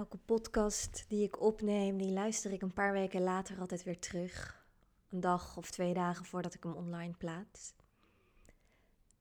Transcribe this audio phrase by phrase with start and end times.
[0.00, 4.64] Elke podcast die ik opneem, die luister ik een paar weken later altijd weer terug.
[5.10, 7.74] Een dag of twee dagen voordat ik hem online plaats.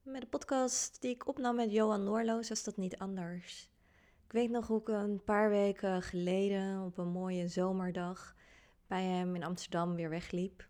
[0.03, 3.69] Met de podcast die ik opnam met Johan Noorloos was dat niet anders.
[4.25, 8.35] Ik weet nog hoe ik een paar weken geleden op een mooie zomerdag
[8.87, 10.67] bij hem in Amsterdam weer wegliep.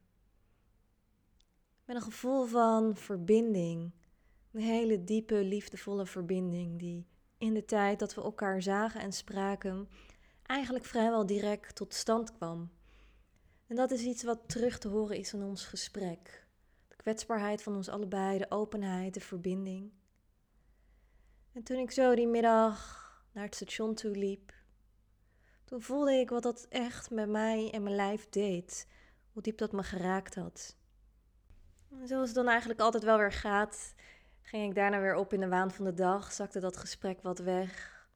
[1.85, 3.91] Met een gevoel van verbinding.
[4.51, 7.07] Een hele diepe, liefdevolle verbinding die
[7.39, 9.89] in de tijd dat we elkaar zagen en spraken
[10.45, 12.71] eigenlijk vrijwel direct tot stand kwam.
[13.67, 16.47] En dat is iets wat terug te horen is in ons gesprek.
[16.87, 19.91] De kwetsbaarheid van ons allebei, de openheid, de verbinding.
[21.53, 24.53] En toen ik zo die middag naar het station toe liep,
[25.65, 28.87] toen voelde ik wat dat echt met mij en mijn lijf deed.
[29.31, 30.75] Hoe diep dat me geraakt had.
[31.91, 33.93] En zoals het dan eigenlijk altijd wel weer gaat,
[34.49, 37.39] ging ik daarna weer op in de waan van de dag, zakte dat gesprek wat
[37.39, 38.07] weg.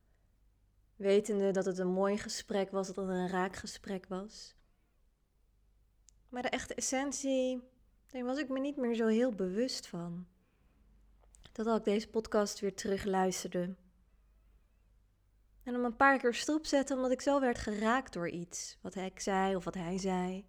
[0.95, 4.55] Wetende dat het een mooi gesprek was, dat het een raak gesprek was.
[6.29, 7.61] Maar de echte essentie,
[8.07, 10.27] daar was ik me niet meer zo heel bewust van.
[11.51, 13.75] Totdat ik deze podcast weer terug luisterde.
[15.63, 18.77] En hem een paar keer stopzetten omdat ik zo werd geraakt door iets.
[18.81, 20.45] Wat ik zei of wat hij zei.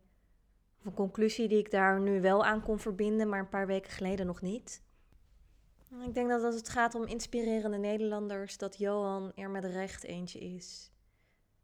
[0.78, 3.90] Of een conclusie die ik daar nu wel aan kon verbinden, maar een paar weken
[3.90, 4.83] geleden nog niet.
[6.02, 10.38] Ik denk dat als het gaat om inspirerende Nederlanders, dat Johan er met recht eentje
[10.38, 10.92] is.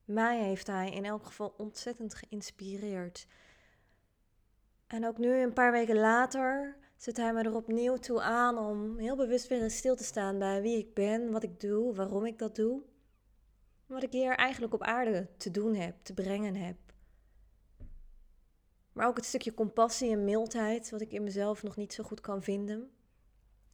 [0.04, 3.26] Mij heeft hij in elk geval ontzettend geïnspireerd.
[4.86, 8.98] En ook nu, een paar weken later, zet hij me er opnieuw toe aan om
[8.98, 12.26] heel bewust weer in stil te staan bij wie ik ben, wat ik doe, waarom
[12.26, 12.82] ik dat doe.
[13.86, 16.76] Wat ik hier eigenlijk op aarde te doen heb, te brengen heb.
[18.92, 22.20] Maar ook het stukje compassie en mildheid, wat ik in mezelf nog niet zo goed
[22.20, 22.90] kan vinden.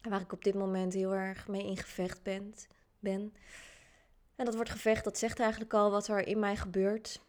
[0.08, 2.54] Waar ik op dit moment heel erg mee in gevecht ben.
[2.98, 3.34] ben.
[4.36, 7.22] En dat wordt gevecht, dat zegt eigenlijk al wat er in mij gebeurt.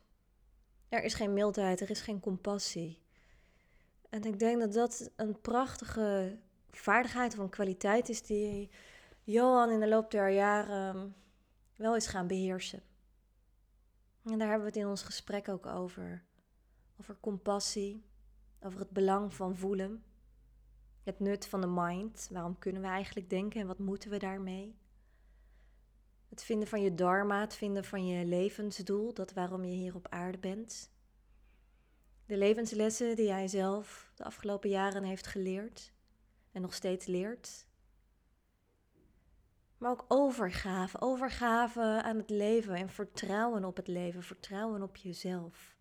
[0.90, 3.00] Er is geen mildheid, er is geen compassie.
[4.10, 6.38] En ik denk dat dat een prachtige
[6.70, 8.70] vaardigheid of een kwaliteit is die
[9.24, 11.16] Johan in de loop der jaren
[11.76, 12.82] wel is gaan beheersen.
[14.24, 16.24] En daar hebben we het in ons gesprek ook over.
[17.00, 18.04] Over compassie,
[18.60, 20.04] over het belang van voelen.
[21.08, 22.28] Het nut van de mind.
[22.32, 24.78] Waarom kunnen we eigenlijk denken en wat moeten we daarmee?
[26.30, 30.08] Het vinden van je dharma, het vinden van je levensdoel, dat waarom je hier op
[30.10, 30.92] aarde bent.
[32.26, 35.94] De levenslessen die hij zelf de afgelopen jaren heeft geleerd
[36.52, 37.66] en nog steeds leert.
[39.78, 45.78] Maar ook overgave, overgave aan het leven en vertrouwen op het leven, vertrouwen op jezelf.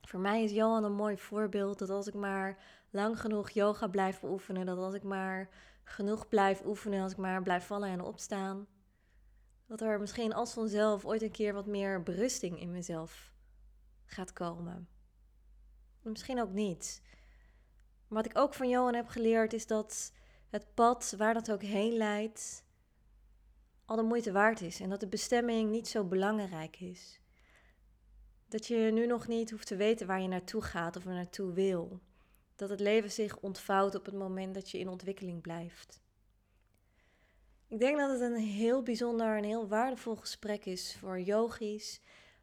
[0.00, 2.58] Voor mij is Johan een mooi voorbeeld dat als ik maar
[2.96, 5.48] lang genoeg yoga blijf oefenen, dat als ik maar
[5.84, 8.66] genoeg blijf oefenen, als ik maar blijf vallen en opstaan,
[9.66, 13.32] dat er misschien als vanzelf ooit een keer wat meer berusting in mezelf
[14.04, 14.88] gaat komen.
[16.02, 17.02] Misschien ook niet.
[18.08, 20.12] Maar wat ik ook van Johan heb geleerd is dat
[20.48, 22.64] het pad, waar dat ook heen leidt,
[23.84, 27.20] al de moeite waard is en dat de bestemming niet zo belangrijk is.
[28.48, 31.52] Dat je nu nog niet hoeft te weten waar je naartoe gaat of er naartoe
[31.52, 32.00] wil.
[32.56, 36.00] Dat het leven zich ontvouwt op het moment dat je in ontwikkeling blijft.
[37.68, 42.00] Ik denk dat het een heel bijzonder en heel waardevol gesprek is voor yogis,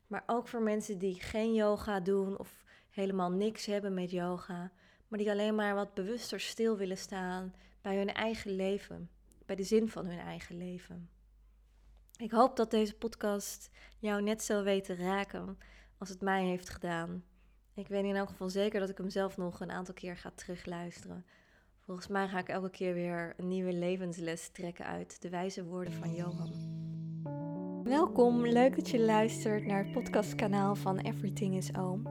[0.07, 4.71] maar ook voor mensen die geen yoga doen of helemaal niks hebben met yoga,
[5.07, 9.09] maar die alleen maar wat bewuster stil willen staan bij hun eigen leven,
[9.45, 11.09] bij de zin van hun eigen leven.
[12.17, 13.69] Ik hoop dat deze podcast
[13.99, 15.57] jou net zo weet te raken
[15.97, 17.23] als het mij heeft gedaan.
[17.75, 20.31] Ik weet in elk geval zeker dat ik hem zelf nog een aantal keer ga
[20.35, 21.25] terugluisteren.
[21.85, 25.93] Volgens mij ga ik elke keer weer een nieuwe levensles trekken uit de wijze woorden
[25.93, 26.51] van Johan.
[27.83, 32.01] Welkom, leuk dat je luistert naar het podcastkanaal van Everything is Oom.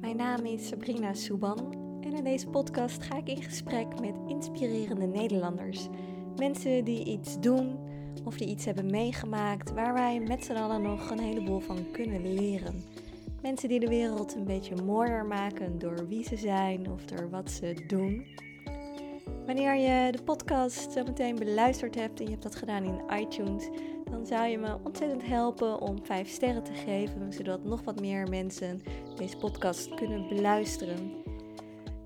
[0.00, 5.06] Mijn naam is Sabrina Souban en in deze podcast ga ik in gesprek met inspirerende
[5.06, 5.88] Nederlanders.
[6.36, 7.78] Mensen die iets doen
[8.24, 12.34] of die iets hebben meegemaakt waar wij met z'n allen nog een heleboel van kunnen
[12.34, 13.03] leren.
[13.44, 17.50] Mensen die de wereld een beetje mooier maken door wie ze zijn of door wat
[17.50, 18.26] ze doen.
[19.46, 23.68] Wanneer je de podcast zo meteen beluisterd hebt en je hebt dat gedaan in iTunes,
[24.10, 28.28] dan zou je me ontzettend helpen om 5 sterren te geven, zodat nog wat meer
[28.28, 28.80] mensen
[29.16, 31.12] deze podcast kunnen beluisteren.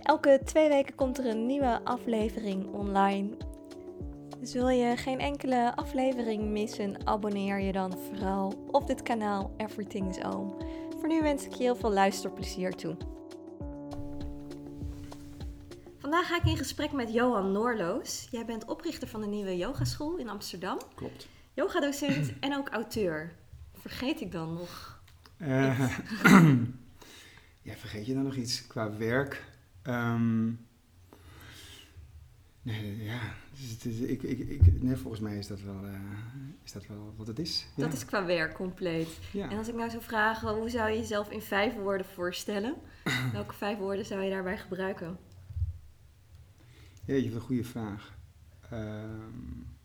[0.03, 3.29] Elke twee weken komt er een nieuwe aflevering online.
[4.41, 10.09] Dus wil je geen enkele aflevering missen, abonneer je dan vooral op dit kanaal Everything
[10.09, 10.55] is Oom.
[11.09, 12.97] Voor nu wens ik je heel veel luisterplezier toe.
[15.99, 18.29] Vandaag ga ik in gesprek met Johan Noorloos.
[18.31, 20.79] Jij bent oprichter van de nieuwe yogaschool in Amsterdam.
[20.95, 21.29] Klopt.
[21.55, 23.35] Yogadocent en ook auteur.
[23.73, 25.03] vergeet ik dan nog?
[25.39, 25.97] Uh,
[27.69, 29.45] ja, vergeet je dan nog iets qua werk?
[29.85, 30.68] Um,
[32.69, 33.21] nee, ja.
[33.51, 36.01] Dus het is, ik, ik, ik, nee, volgens mij is dat wel, uh,
[36.65, 37.67] is dat wel wat het is.
[37.77, 39.19] Dat is qua werk compleet.
[39.33, 39.51] Ja.
[39.51, 42.75] En als ik nou zou vragen, hoe zou je jezelf in vijf woorden voorstellen?
[43.33, 45.19] Welke vijf woorden zou je daarbij gebruiken?
[47.05, 48.17] Jeetje, wat een goede vraag.
[48.73, 49.77] Um,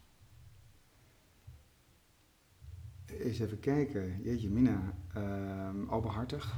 [3.05, 4.21] eens even kijken.
[4.23, 4.93] Jeetje, Mina.
[5.17, 6.55] Um, openhartig.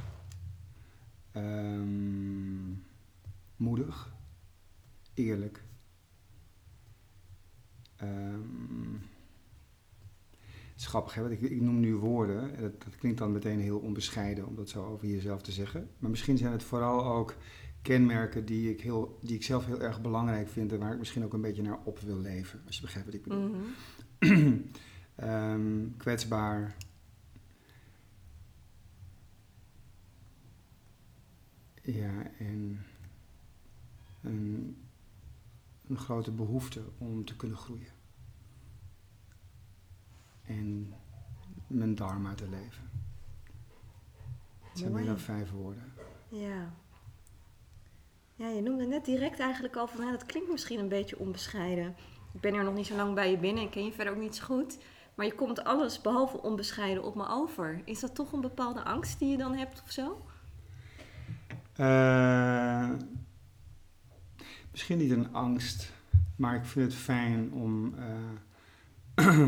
[1.36, 2.86] Um,
[3.56, 4.14] moedig.
[5.14, 5.65] Eerlijk.
[8.04, 9.02] Um,
[10.76, 11.22] het is grappig, hè?
[11.22, 12.62] Want ik, ik noem nu woorden.
[12.62, 15.90] Dat, dat, klinkt dan meteen heel onbescheiden om dat zo over jezelf te zeggen.
[15.98, 17.36] Maar misschien zijn het vooral ook
[17.82, 21.24] kenmerken die ik, heel, die ik zelf heel erg belangrijk vind en waar ik misschien
[21.24, 22.62] ook een beetje naar op wil leven.
[22.66, 23.56] Als je begrijpt wat ik bedoel.
[24.20, 24.70] Mm
[25.24, 26.76] um, kwetsbaar.
[31.82, 32.86] Ja, en
[34.22, 34.78] een,
[35.88, 37.94] een grote behoefte om te kunnen groeien.
[40.44, 40.94] En
[41.68, 42.90] mijn dharma te leven.
[44.62, 45.94] Het zijn meer dan vijf woorden.
[46.28, 46.74] Ja.
[48.36, 51.96] Ja, je noemde net direct eigenlijk al van, nou, dat klinkt misschien een beetje onbescheiden.
[52.34, 54.20] Ik ben er nog niet zo lang bij je binnen, ik ken je verder ook
[54.20, 54.78] niet zo goed.
[55.16, 57.82] Maar je komt alles behalve onbescheiden op me over.
[57.86, 60.26] Is dat toch een bepaalde angst die je dan hebt of zo?
[61.80, 62.90] Uh,
[64.76, 65.92] misschien niet een angst,
[66.36, 67.94] maar ik vind het fijn om.
[69.16, 69.48] Uh,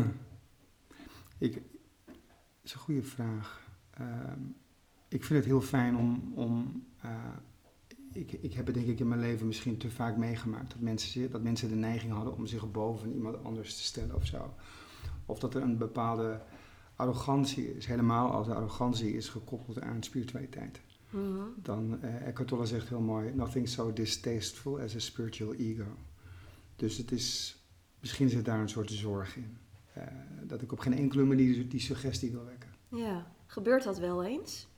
[1.48, 1.54] ik,
[2.04, 2.14] dat
[2.62, 3.60] is een goede vraag.
[4.00, 4.06] Uh,
[5.08, 6.32] ik vind het heel fijn om.
[6.34, 6.86] om
[8.12, 11.30] ik, ik heb het denk ik in mijn leven misschien te vaak meegemaakt dat mensen,
[11.30, 14.54] dat mensen de neiging hadden om zich boven iemand anders te stellen of zo.
[15.26, 16.40] Of dat er een bepaalde
[16.96, 20.80] arrogantie is, helemaal als de arrogantie is gekoppeld aan spiritualiteit.
[21.10, 21.42] Mhm.
[21.62, 25.96] Dan, uh, Eckhart Tolle zegt heel mooi, nothing so distasteful as a spiritual ego.
[26.76, 27.56] Dus het is,
[28.00, 29.56] misschien zit daar een soort zorg in.
[29.98, 30.04] Uh,
[30.42, 32.70] dat ik op geen enkele manier die suggestie wil wekken.
[32.88, 34.68] Ja, gebeurt dat wel eens?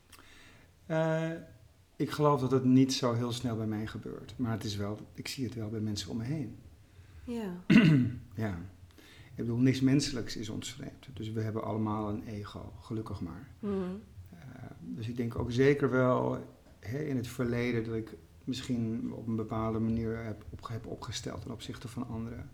[0.87, 1.31] Uh,
[1.97, 4.35] ik geloof dat het niet zo heel snel bij mij gebeurt.
[4.37, 6.59] Maar het is wel, ik zie het wel bij mensen om me heen.
[7.25, 7.65] Ja.
[8.44, 8.59] ja.
[9.31, 11.09] Ik bedoel, niks menselijks is ons vreemd.
[11.12, 13.49] Dus we hebben allemaal een ego, gelukkig maar.
[13.59, 13.73] Mm.
[13.73, 13.88] Uh,
[14.95, 16.47] dus ik denk ook zeker wel
[16.81, 21.43] hè, in het verleden dat ik misschien op een bepaalde manier heb, op, heb opgesteld
[21.43, 22.51] ten opzichte van anderen.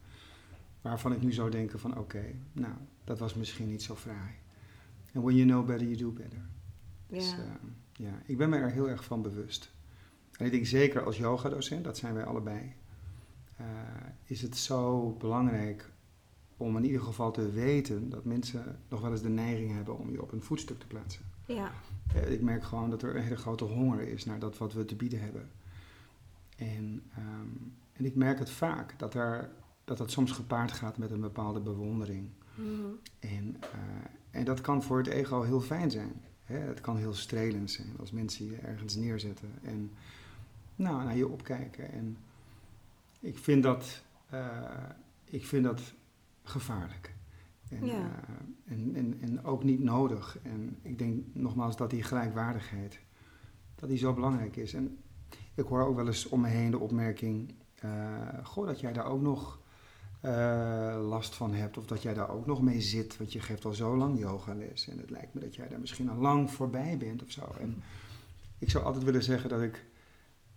[0.80, 2.74] Waarvan ik nu zou denken van oké, nou,
[3.04, 4.34] dat was misschien niet zo fraai.
[5.12, 6.38] En when you know better, you do better.
[7.06, 7.16] Ja.
[7.16, 7.38] Dus, uh,
[7.92, 9.74] ja, ik ben me er heel erg van bewust.
[10.38, 12.74] En ik denk zeker als yogadocent, dat zijn wij allebei,
[13.60, 13.66] uh,
[14.24, 15.90] is het zo belangrijk
[16.56, 20.10] om in ieder geval te weten dat mensen nog wel eens de neiging hebben om
[20.10, 21.24] je op een voetstuk te plaatsen.
[21.46, 21.72] Ja.
[22.14, 24.84] Uh, ik merk gewoon dat er een hele grote honger is naar dat wat we
[24.84, 25.50] te bieden hebben.
[26.56, 29.50] En, um, en ik merk het vaak, dat, er,
[29.84, 32.28] dat dat soms gepaard gaat met een bepaalde bewondering.
[32.54, 32.98] Mm -hmm.
[33.18, 33.70] en, uh,
[34.30, 36.22] en dat kan voor het ego heel fijn zijn.
[36.44, 39.90] Hè, het kan heel strelend zijn als mensen je ergens neerzetten en
[40.76, 41.92] nou, naar je opkijken.
[41.92, 42.16] En
[43.20, 44.62] ik vind dat, uh,
[45.24, 45.80] ik vind dat
[46.42, 47.15] gevaarlijk.
[47.70, 47.94] En, ja.
[47.94, 48.08] uh,
[48.64, 50.38] en, en, en ook niet nodig.
[50.42, 53.00] En ik denk nogmaals dat die gelijkwaardigheid,
[53.74, 54.74] dat die zo belangrijk is.
[54.74, 54.98] En
[55.54, 57.54] ik hoor ook wel eens om me heen de opmerking,
[57.84, 59.60] uh, goh, dat jij daar ook nog
[60.24, 63.16] uh, last van hebt of dat jij daar ook nog mee zit.
[63.16, 66.10] Want je geeft al zo lang yogales en het lijkt me dat jij daar misschien
[66.10, 67.54] al lang voorbij bent of zo.
[67.60, 67.82] En
[68.58, 69.84] ik zou altijd willen zeggen dat ik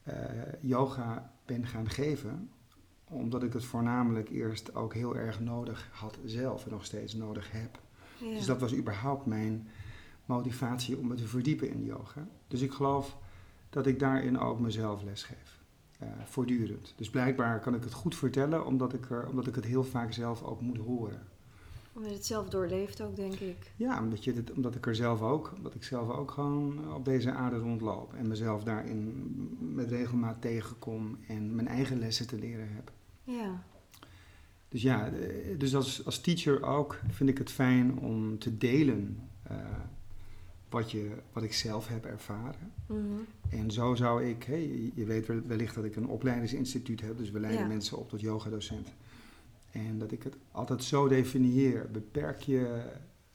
[0.07, 0.13] uh,
[0.61, 2.49] yoga ben gaan geven
[3.09, 7.51] omdat ik het voornamelijk eerst ook heel erg nodig had zelf en nog steeds nodig
[7.51, 7.79] heb.
[8.17, 8.33] Ja.
[8.33, 9.67] Dus dat was überhaupt mijn
[10.25, 12.27] motivatie om me te verdiepen in yoga.
[12.47, 13.17] Dus ik geloof
[13.69, 15.57] dat ik daarin ook mezelf lesgeef.
[16.03, 16.93] Uh, voortdurend.
[16.97, 20.13] Dus blijkbaar kan ik het goed vertellen, omdat ik, er, omdat ik het heel vaak
[20.13, 21.27] zelf ook moet horen.
[21.93, 23.71] Omdat je het zelf doorleeft ook, denk ik.
[23.75, 27.05] Ja, omdat, je dit, omdat ik er zelf ook, omdat ik zelf ook gewoon op
[27.05, 28.13] deze aarde rondloop.
[28.13, 29.27] En mezelf daarin
[29.59, 32.91] met regelmaat tegenkom en mijn eigen lessen te leren heb.
[33.29, 33.63] Ja.
[34.69, 39.29] Dus ja, eh, dus als, als teacher ook vind ik het fijn om te delen
[39.51, 39.57] uh,
[40.69, 42.71] wat, je, wat ik zelf heb ervaren.
[42.85, 43.25] Mm -hmm.
[43.49, 47.39] En zo zou ik, hey, je weet wellicht dat ik een opleidingsinstituut heb, dus we
[47.39, 47.67] leiden ja.
[47.67, 48.87] mensen op tot yogadocent.
[49.71, 51.89] En dat ik het altijd zo definieer.
[51.91, 52.91] Beperk je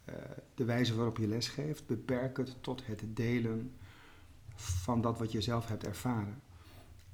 [0.09, 0.15] uh,
[0.55, 3.73] de wijze waarop je les geeft, beperk het tot het delen
[4.55, 6.41] van dat wat je zelf hebt ervaren.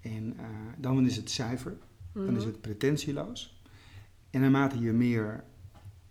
[0.00, 0.46] En uh,
[0.76, 1.76] dan is het zuiver,
[2.12, 2.26] mm -hmm.
[2.26, 3.62] dan is het pretentieloos.
[4.30, 5.44] En naarmate je meer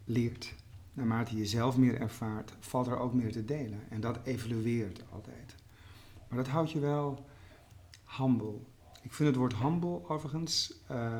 [0.04, 0.56] leert,
[0.94, 3.80] naarmate je zelf meer ervaart, valt er ook meer te delen.
[3.90, 5.56] En dat evolueert altijd.
[6.28, 7.26] Maar dat houdt je wel
[8.18, 8.60] humble.
[9.02, 11.18] Ik vind het woord humble overigens uh,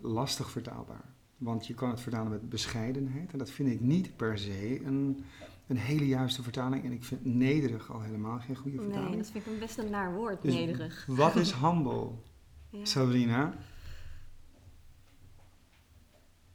[0.00, 1.04] lastig vertaalbaar.
[1.36, 3.32] Want je kan het vertalen met bescheidenheid.
[3.32, 5.24] En dat vind ik niet per se een,
[5.66, 6.84] een hele juiste vertaling.
[6.84, 9.08] En ik vind nederig al helemaal geen goede vertaling.
[9.08, 11.04] Nee, dat vind ik best een naar woord, dus nederig.
[11.06, 12.10] Wat is humble,
[12.70, 12.84] ja.
[12.84, 13.54] Sabrina?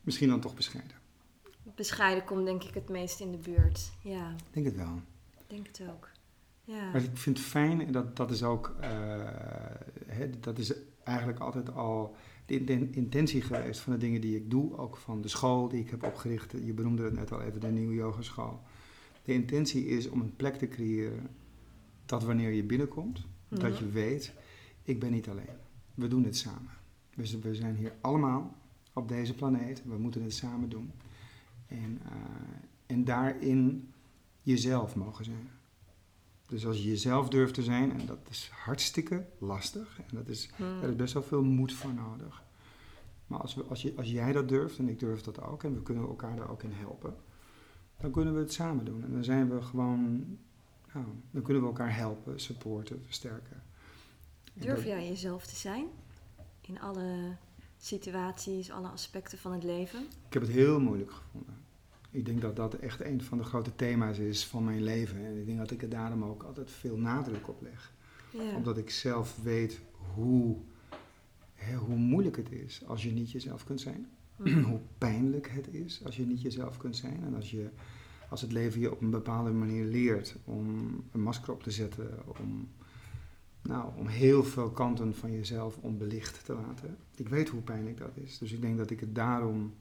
[0.05, 0.97] Misschien dan toch bescheiden.
[1.75, 4.29] Bescheiden komt denk ik het meest in de buurt, ja.
[4.29, 5.01] Ik denk het wel.
[5.37, 6.09] Ik denk het ook,
[6.63, 6.91] ja.
[6.91, 11.73] Maar ik vind het fijn, en dat, dat is ook, uh, dat is eigenlijk altijd
[11.73, 15.79] al de intentie geweest van de dingen die ik doe, ook van de school die
[15.79, 16.51] ik heb opgericht.
[16.51, 18.61] Je benoemde het net al even, de nieuwe yogaschool.
[19.23, 21.29] De intentie is om een plek te creëren
[22.05, 23.83] dat wanneer je binnenkomt, dat mhm.
[23.83, 24.33] je weet,
[24.83, 25.57] ik ben niet alleen.
[25.93, 26.71] We doen het samen.
[27.15, 28.55] Dus we zijn hier allemaal
[28.95, 29.83] op deze planeet.
[29.85, 30.91] We moeten het samen doen.
[31.67, 32.11] En, uh,
[32.85, 33.93] en daarin
[34.41, 35.49] jezelf mogen zijn.
[36.47, 40.49] Dus als je jezelf durft te zijn, en dat is hartstikke lastig, en dat is,
[40.55, 40.81] hmm.
[40.81, 42.43] er is best wel veel moed voor nodig.
[43.27, 45.73] Maar als, we, als, je, als jij dat durft, en ik durf dat ook, en
[45.73, 47.15] we kunnen elkaar daar ook in helpen,
[47.97, 49.03] dan kunnen we het samen doen.
[49.03, 50.37] En dan zijn we gewoon,
[50.93, 53.63] nou, dan kunnen we elkaar helpen, supporten, versterken.
[54.53, 55.85] Durf jij jezelf te zijn?
[56.61, 57.35] In alle
[57.85, 59.99] situaties, alle aspecten van het leven?
[60.27, 61.55] Ik heb het heel moeilijk gevonden.
[62.11, 65.25] Ik denk dat dat echt een van de grote thema's is van mijn leven.
[65.25, 67.93] En ik denk dat ik er daarom ook altijd veel nadruk op leg.
[68.29, 68.55] Ja.
[68.55, 69.79] Omdat ik zelf weet
[70.13, 70.57] hoe,
[71.53, 74.07] hè, hoe moeilijk het is als je niet jezelf kunt zijn.
[74.35, 74.63] Mm.
[74.71, 77.23] hoe pijnlijk het is als je niet jezelf kunt zijn.
[77.23, 77.69] En als, je,
[78.29, 80.67] als het leven je op een bepaalde manier leert om
[81.11, 82.67] een masker op te zetten, om
[83.67, 86.97] nou, om heel veel kanten van jezelf onbelicht te laten.
[87.15, 88.37] Ik weet hoe pijnlijk dat is.
[88.37, 89.73] Dus ik denk dat ik het daarom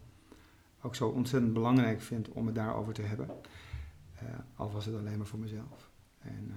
[0.82, 3.28] ook zo ontzettend belangrijk vind om het daarover te hebben.
[4.22, 5.90] Uh, al was het alleen maar voor mezelf.
[6.18, 6.54] En uh,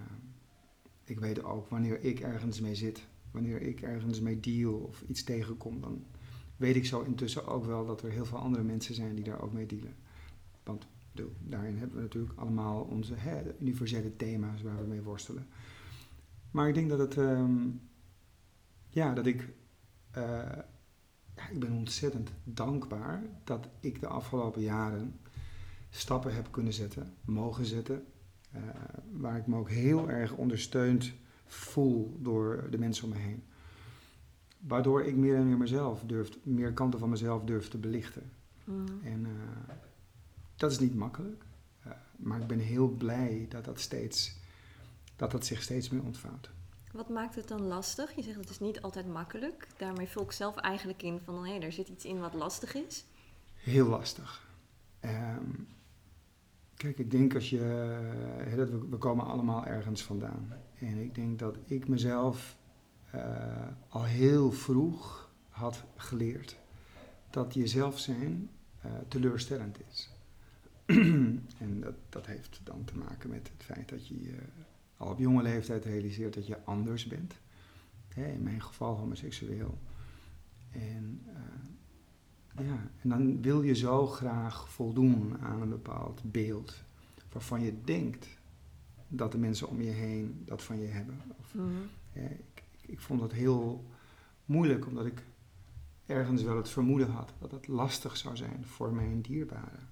[1.04, 5.24] ik weet ook wanneer ik ergens mee zit, wanneer ik ergens mee deal of iets
[5.24, 6.04] tegenkom, dan
[6.58, 9.42] weet ik zo intussen ook wel dat er heel veel andere mensen zijn die daar
[9.42, 9.96] ook mee dealen.
[10.64, 10.88] Want
[11.40, 13.16] daarin hebben we natuurlijk allemaal onze
[13.60, 15.48] universele thema's waar we mee worstelen.
[16.58, 17.70] Maar ik denk dat het, ehm,
[18.90, 19.42] ja, dat ik,
[20.18, 20.24] uh,
[21.36, 25.20] ja, ik ben ontzettend dankbaar dat ik de afgelopen jaren
[25.90, 28.06] stappen heb kunnen zetten, mogen zetten,
[28.56, 28.62] uh,
[29.12, 31.14] waar ik me ook heel erg ondersteund
[31.46, 33.44] voel door de mensen om me heen.
[34.60, 38.32] Waardoor ik meer en meer mezelf durf, meer kanten van mezelf durf te belichten.
[38.64, 38.86] Mm.
[39.04, 39.74] En uh,
[40.56, 41.44] dat is niet makkelijk,
[42.16, 44.46] maar ik ben heel blij dat dat steeds
[45.18, 46.50] dat dat zich steeds meer ontvouwt.
[46.92, 48.16] Wat maakt het dan lastig?
[48.16, 49.68] Je zegt het is niet altijd makkelijk.
[49.78, 52.74] Daarmee vul ik zelf eigenlijk in van hé, hey, er zit iets in wat lastig
[52.74, 53.06] is.
[53.56, 54.50] Heel lastig.
[55.00, 55.52] Ehm,
[56.76, 57.60] kijk, ik denk als je.
[58.56, 60.54] we, we, komen allemaal ergens vandaan.
[60.80, 62.58] En ik denk dat ik mezelf
[63.16, 66.58] uh, al heel vroeg had geleerd
[67.30, 68.50] dat jezelf zijn
[68.86, 70.10] uh, teleurstellend is.
[71.66, 74.36] en dat, dat heeft dan te maken met het feit dat je
[74.98, 77.34] al op jonge leeftijd realiseert dat je anders bent.
[78.16, 79.78] In mijn geval homoseksueel.
[80.72, 81.22] En,
[82.58, 86.84] uh, ja, en dan wil je zo graag voldoen aan een bepaald beeld
[87.32, 88.28] waarvan je denkt
[89.08, 91.22] dat de mensen om je heen dat van je hebben.
[91.40, 91.68] Of, mhm.
[92.14, 93.86] ik, ik, vond dat heel
[94.46, 95.24] moeilijk, omdat ik
[96.06, 99.90] ergens wel het vermoeden had dat het lastig zou zijn voor mijn dierbaren.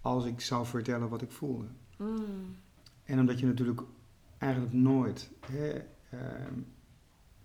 [0.00, 1.66] Als ik zou vertellen wat ik voelde.
[1.96, 2.56] Mm.
[3.04, 3.80] En omdat je natuurlijk
[4.42, 5.30] eigenlijk nooit.
[5.46, 5.70] Hè,
[6.10, 6.54] ehm,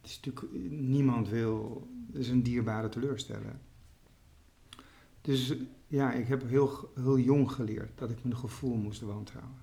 [0.02, 3.62] het is natuurlijk, niemand wil een dierbare teleurstellen.
[5.22, 5.54] Dus
[5.88, 9.56] ja, ik heb heel, heel jong geleerd dat ik mijn gevoel moest wantrouwen.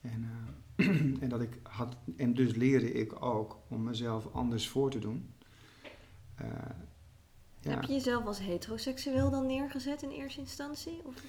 [0.00, 0.30] En,
[0.76, 0.88] uh,
[1.22, 5.34] en, dat ik had, en dus leerde ik ook om mezelf anders voor te doen.
[6.40, 6.48] Uh,
[7.60, 7.70] ja.
[7.70, 11.00] Heb je jezelf als heteroseksueel dan neergezet in eerste instantie?
[11.04, 11.22] Of?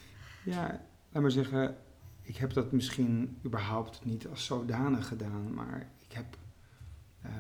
[0.46, 1.78] Ja, laat maar zeggen,
[2.24, 6.38] ik heb dat misschien überhaupt niet als zodanig gedaan, maar ik heb,
[7.26, 7.32] uh,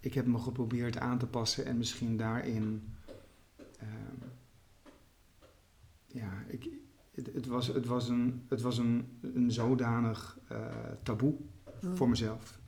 [0.00, 2.94] ik heb me geprobeerd aan te passen en misschien daarin.
[3.82, 3.88] Uh,
[6.06, 6.68] ja, ik,
[7.10, 10.66] het, het, was, het was, een, het was een, een zodanig uh,
[11.02, 11.34] taboe
[11.80, 11.96] hmm.
[11.96, 12.58] voor mezelf.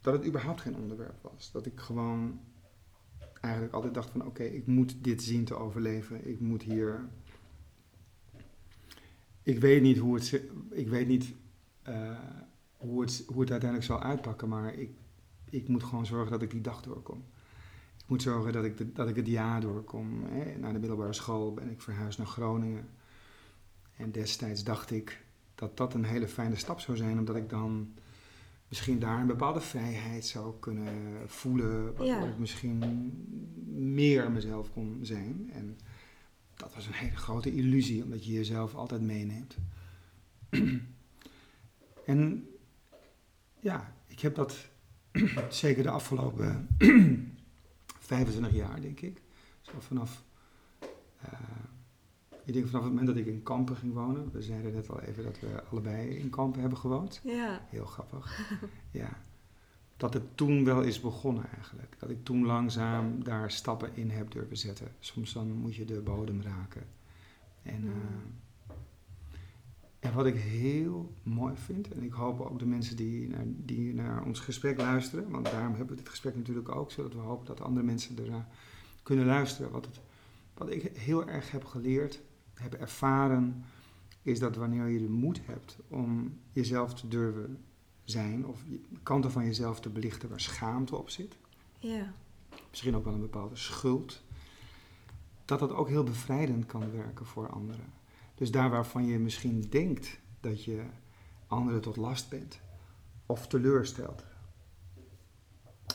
[0.00, 1.50] Dat het überhaupt geen onderwerp was.
[1.52, 2.40] Dat ik gewoon
[3.40, 6.28] eigenlijk altijd dacht van oké, ik moet dit zien te overleven.
[6.28, 7.08] Ik moet hier
[9.44, 11.34] ik weet niet hoe het, ik weet niet,
[11.88, 12.18] uh,
[12.76, 14.90] hoe het, hoe het uiteindelijk zal uitpakken, maar ik,
[15.50, 17.24] ik moet gewoon zorgen dat ik die dag doorkom.
[17.98, 20.24] Ik moet zorgen dat ik, de, dat ik het jaar doorkom.
[20.24, 20.58] Hè.
[20.58, 22.88] Na de middelbare school ben ik verhuisd naar Groningen.
[23.96, 25.24] En destijds dacht ik
[25.54, 27.94] dat dat een hele fijne stap zou zijn, omdat ik dan
[28.68, 30.94] misschien daar een bepaalde vrijheid zou kunnen
[31.26, 32.24] voelen, waardoor Ja.
[32.24, 32.82] ik misschien
[33.66, 35.50] meer mezelf kon zijn.
[35.52, 35.78] En
[36.56, 39.56] dat was een hele grote illusie, omdat je jezelf altijd meeneemt.
[42.06, 42.48] en
[43.60, 44.68] ja, ik heb dat
[45.48, 46.68] zeker de afgelopen
[48.00, 49.22] 25 jaar, denk ik.
[49.60, 50.24] Zo vanaf,
[51.20, 51.30] eh,
[52.44, 54.30] ik denk vanaf het moment dat ik in Kampen ging wonen.
[54.32, 57.20] We zeiden net al even dat we allebei in Kampen hebben gewoond.
[57.24, 57.66] Ja.
[57.68, 58.50] Heel grappig.
[58.90, 59.18] ja.
[60.04, 61.96] Dat het toen wel is begonnen eigenlijk.
[61.98, 64.88] Dat ik toen langzaam daar stappen in heb durven zetten.
[64.98, 66.82] Soms dan moet je de bodem raken.
[67.62, 67.90] En, Mm.
[68.68, 68.74] eh,
[69.98, 73.94] en wat ik heel mooi vind, en ik hoop ook de mensen die naar, die
[73.94, 77.46] naar ons gesprek luisteren, want daarom hebben we dit gesprek natuurlijk ook, zodat we hopen
[77.46, 78.48] dat andere mensen ernaar
[79.02, 79.70] kunnen luisteren.
[79.70, 80.00] Wat, het,
[80.54, 82.20] wat ik heel erg heb geleerd,
[82.54, 83.64] heb ervaren,
[84.22, 87.58] is dat wanneer je de moed hebt om jezelf te durven
[88.04, 88.62] zijn, of
[89.02, 91.36] kanten van jezelf te belichten waar schaamte op zit,
[91.78, 92.12] Ja.
[92.70, 94.22] misschien ook wel een bepaalde schuld,
[95.44, 97.92] dat dat ook heel bevrijdend kan werken voor anderen.
[98.34, 100.82] Dus daar waarvan je misschien denkt dat je
[101.46, 102.60] anderen tot last bent
[103.26, 104.24] of teleurstelt,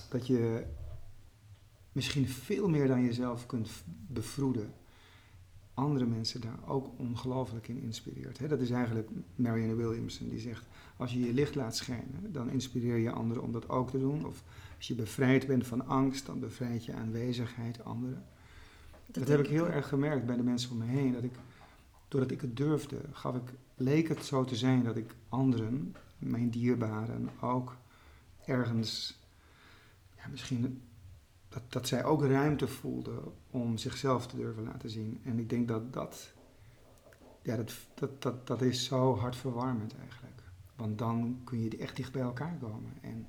[0.09, 0.65] dat je
[1.91, 3.69] misschien veel meer dan jezelf kunt
[4.07, 4.73] bevroeden,
[5.79, 8.50] andere mensen daar ook ongelooflijk in inspireert.
[8.50, 10.65] Dat is eigenlijk Marianne Williamson die zegt,
[10.98, 14.25] als je je licht laat schijnen, dan inspireer je anderen om dat ook te doen.
[14.25, 14.43] Of
[14.77, 18.25] als je bevrijd bent van angst, dan bevrijd je aanwezigheid anderen.
[19.05, 21.13] Dat, heb ik heel erg gemerkt bij de mensen om me heen.
[21.13, 21.33] Dat ik,
[22.07, 26.50] doordat ik het durfde, gaf ik, leek het zo te zijn dat ik anderen, mijn
[26.50, 27.75] dierbaren, ook
[28.45, 29.19] ergens,
[30.17, 30.81] ja, misschien
[31.49, 35.21] dat, dat zij ook ruimte voelden om zichzelf te durven laten zien.
[35.23, 36.33] En ik denk dat dat,
[37.41, 40.41] ja, dat, dat, dat, dat is zo hartverwarmend eigenlijk.
[40.75, 42.93] Want dan kun je echt dicht bij elkaar komen.
[43.01, 43.27] En,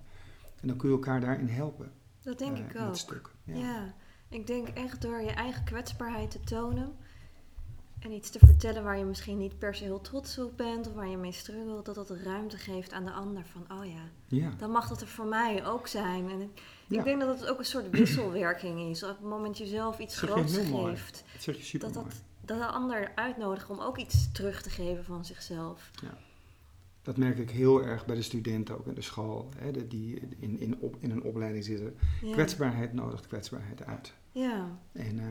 [0.61, 1.93] en dan kun je elkaar daarin helpen.
[2.21, 2.87] Dat denk eh, ik ook.
[2.87, 3.31] het stuk.
[3.45, 3.57] Ja.
[3.57, 3.95] Ja.
[4.29, 6.97] ik denk echt door je eigen kwetsbaarheid te tonen
[8.01, 10.95] en iets te vertellen waar je misschien niet per se heel trots op bent of
[10.95, 14.51] waar je mee struggelt, dat dat ruimte geeft aan de ander van, oh ja, Ja.
[14.59, 16.29] dan mag dat er voor mij ook zijn.
[16.31, 16.51] En ik,
[16.87, 17.03] Ja.
[17.03, 19.03] denk dat het ook een soort wisselwerking is.
[19.03, 21.25] Op het moment je zelf iets groots geeft,
[21.73, 25.91] Dat dat, dat, dat de ander uitnodigt om ook iets terug te geven van zichzelf.
[27.03, 30.61] Dat merk ik heel erg bij de studenten ook in de school, hè, die in,
[30.61, 31.97] in, op, in een opleiding zitten.
[32.23, 32.33] Ja.
[32.33, 34.13] Kwetsbaarheid nodigt kwetsbaarheid uit.
[34.33, 35.27] Ja, En eh,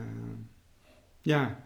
[1.20, 1.64] ja,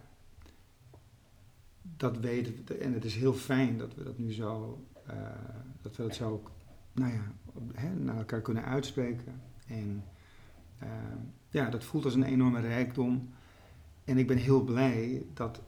[1.97, 2.75] dat weten we.
[2.75, 5.17] En het is heel fijn dat we dat nu zo, eh,
[5.83, 6.43] dat we dat zo,
[6.93, 7.33] nou ja,
[7.73, 9.41] hè, naar elkaar kunnen uitspreken.
[9.67, 10.05] En
[10.79, 10.89] eh,
[11.51, 13.29] ja, dat voelt als een enorme rijkdom.
[14.05, 15.63] En ik ben heel blij dat,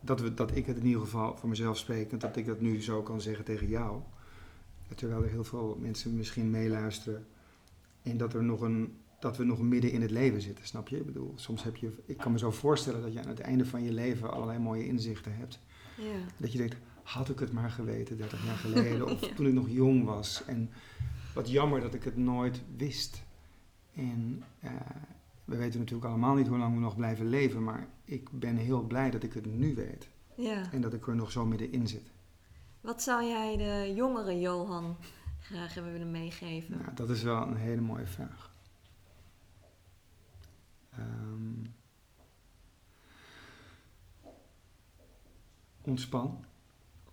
[0.00, 2.82] dat, we, dat ik het in ieder geval voor mezelf sprekend, dat ik dat nu
[2.82, 4.00] zo kan zeggen tegen jou.
[4.94, 7.26] Terwijl er heel veel mensen misschien meeluisteren.
[8.02, 10.96] En dat, er nog een, dat we nog midden in het leven zitten, snap je?
[10.96, 13.66] Ik bedoel, soms heb je, ik kan me zo voorstellen dat je aan het einde
[13.66, 15.58] van je leven allerlei mooie inzichten hebt.
[15.96, 16.12] ja.
[16.36, 19.34] Dat je denkt, had ik het maar geweten 30 jaar geleden of Ja.
[19.34, 20.42] toen ik nog jong was.
[20.46, 20.70] En
[21.34, 23.22] wat jammer dat ik het nooit wist.
[23.94, 24.70] En eh,
[25.44, 28.82] we weten natuurlijk allemaal niet hoe lang we nog blijven leven, maar ik ben heel
[28.82, 30.08] blij dat ik het nu weet.
[30.34, 30.72] ja.
[30.72, 32.10] En dat ik er nog zo middenin zit.
[32.80, 34.96] Wat zou jij de jongere Johan
[35.40, 36.78] graag hebben willen meegeven?
[36.78, 38.52] Nou, dat is wel een hele mooie vraag.
[40.96, 41.64] Ehm,
[45.82, 46.44] ontspan.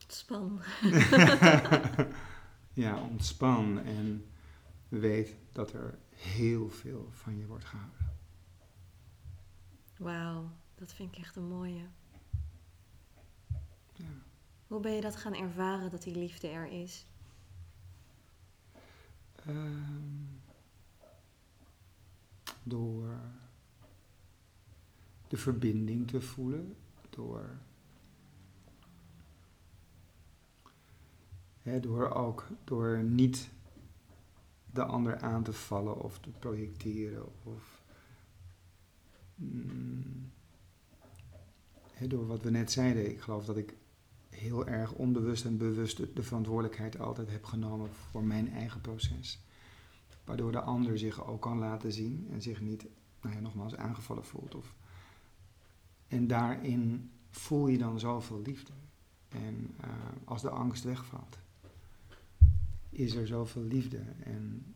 [0.07, 0.61] Span.
[2.73, 4.25] ja, ontspan en
[4.89, 8.15] weet dat er heel veel van je wordt gehouden.
[9.97, 11.85] Wauw, dat vind ik echt een mooie.
[13.93, 14.05] Ja.
[14.67, 17.05] Hoe ben je dat gaan ervaren dat die liefde er is?
[19.45, 20.25] Ehm,
[22.63, 23.19] door
[25.31, 26.75] de verbinding te voelen,
[27.09, 27.57] door,
[31.61, 33.49] hè, door ook door niet
[34.71, 37.83] de ander aan te vallen of te projecteren of
[39.35, 40.31] mm,
[41.91, 43.09] hè, door wat we net zeiden.
[43.09, 43.75] Ik geloof dat ik
[44.29, 49.43] heel erg onbewust en bewust de, de verantwoordelijkheid altijd heb genomen voor mijn eigen proces.
[50.23, 52.85] Waardoor de ander zich ook kan laten zien en zich niet,
[53.21, 54.55] nou ja, nogmaals, aangevallen voelt.
[54.55, 54.73] Of,
[56.11, 58.71] en daarin voel je dan zoveel liefde.
[59.29, 59.89] En eh,
[60.23, 61.37] als de angst wegvalt,
[62.89, 64.01] is er zoveel liefde.
[64.23, 64.75] En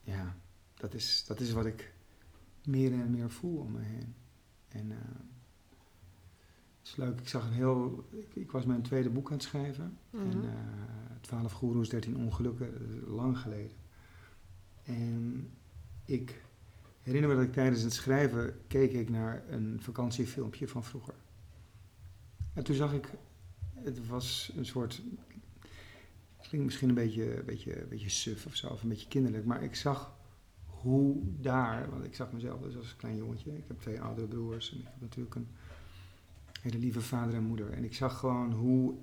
[0.00, 0.36] ja,
[0.74, 1.94] dat is, dat is wat ik
[2.64, 4.14] meer en meer voel om me heen.
[4.68, 4.98] En eh,
[6.78, 8.08] Het is leuk, ik zag een heel...
[8.10, 9.98] Ik, ik was mijn tweede boek aan het schrijven.
[10.10, 10.22] Mhm.
[10.22, 13.76] En eh 12 goeroes, 13 ongelukken, dat is lang geleden.
[14.82, 15.50] En
[16.04, 16.44] ik
[17.02, 21.14] herinner me dat ik tijdens het schrijven keek ik naar een vakantiefilmpje van vroeger.
[22.52, 23.08] En toen zag ik,
[23.74, 25.02] het was een soort,
[26.40, 29.74] klinkt misschien een beetje, beetje, beetje suf of zo, of een beetje kinderlijk, maar ik
[29.74, 30.14] zag
[30.66, 34.72] hoe daar, want ik zag mezelf dus als klein jongetje, ik heb twee oudere broers
[34.72, 35.48] en ik heb natuurlijk een
[36.60, 37.70] hele lieve vader en moeder.
[37.72, 38.94] En ik zag gewoon hoe,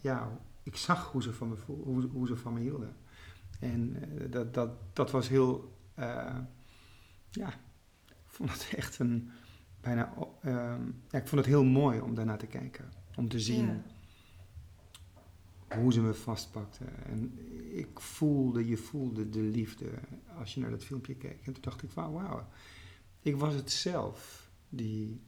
[0.00, 2.96] ja, ik zag hoe ze van me, hoe, hoe ze van me hielden.
[3.60, 6.38] En eh, dat, dat, dat was heel, eh,
[7.34, 7.48] ja,
[8.08, 9.30] ik vond het echt een,
[9.80, 10.52] bijna, eh,
[11.10, 12.92] ja, ik vond het heel mooi om daarnaar te kijken.
[13.16, 13.82] Om te zien
[15.68, 15.76] Ja.
[15.78, 16.84] hoe ze me vastpakte.
[16.84, 17.38] En
[17.76, 19.90] ik voelde, je voelde de liefde
[20.38, 21.46] als je naar dat filmpje keek.
[21.46, 22.46] En toen dacht ik, wauw, wauw.
[23.20, 25.20] Ik was het zelf die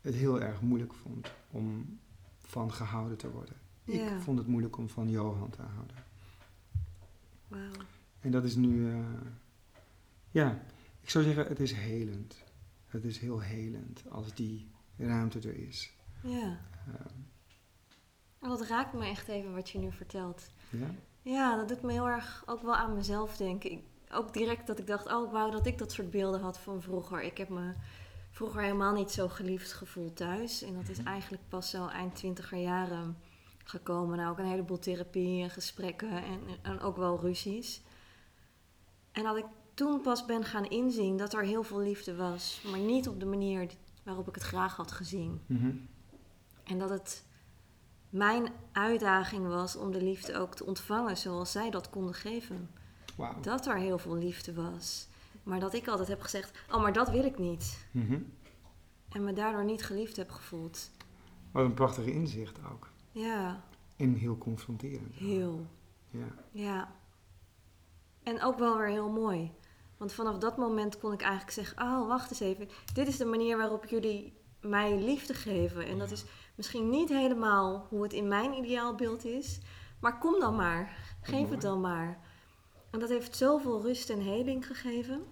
[0.00, 1.98] het heel erg moeilijk vond om
[2.38, 3.54] van gehouden te worden.
[3.84, 4.14] Ja.
[4.14, 5.96] Ik vond het moeilijk om van Johan te houden.
[7.48, 7.84] Wauw.
[8.20, 8.98] En dat is nu, eh,
[10.30, 10.62] ja,
[11.04, 12.36] ik zou zeggen, het is helend.
[12.86, 15.92] Het is heel helend als die ruimte er is.
[16.22, 16.60] Ja.
[18.40, 20.50] Oh, dat raakt me echt even wat je nu vertelt.
[20.70, 20.94] ja?
[21.22, 23.70] Ja, dat doet me heel erg ook wel aan mezelf denken.
[23.70, 26.58] Ik, ook direct dat ik dacht, oh, ik wou dat ik dat soort beelden had
[26.58, 27.22] van vroeger.
[27.22, 27.72] Ik heb me
[28.30, 30.62] vroeger helemaal niet zo geliefd gevoeld thuis.
[30.62, 33.16] En dat is eigenlijk pas zo eind twintiger jaren
[33.64, 34.16] gekomen.
[34.16, 37.82] Nou, ook een heleboel therapie en gesprekken en, en ook wel ruzies.
[39.12, 42.62] En dat ik toen pas ben gaan inzien dat er heel veel liefde was.
[42.70, 43.70] Maar niet op de manier
[44.02, 45.40] waarop ik het graag had gezien.
[45.46, 45.70] Mhm.
[46.64, 47.24] En dat het
[48.08, 52.70] mijn uitdaging was om de liefde ook te ontvangen zoals zij dat konden geven.
[53.40, 55.08] Dat er heel veel liefde was.
[55.42, 57.86] Maar dat ik altijd heb gezegd: Oh, maar dat wil ik niet.
[57.90, 58.20] Mhm.
[59.08, 60.90] En me daardoor niet geliefd heb gevoeld.
[61.52, 62.90] Wat een prachtige inzicht ook.
[63.10, 63.64] Ja,
[63.96, 65.14] En heel confronterend.
[65.14, 65.66] heel.
[66.10, 66.26] Ja.
[66.50, 66.92] Ja.
[68.22, 69.52] En ook wel weer heel mooi.
[70.04, 72.68] Want vanaf dat moment kon ik eigenlijk zeggen: Oh, wacht eens even.
[72.94, 75.86] Dit is de manier waarop jullie mij liefde geven.
[75.86, 79.60] En dat is misschien niet helemaal hoe het in mijn ideaalbeeld is.
[80.00, 80.96] Maar kom dan maar.
[81.22, 81.50] Geef mooi.
[81.50, 82.18] het dan maar.
[82.90, 85.22] En dat heeft zoveel rust en heling gegeven.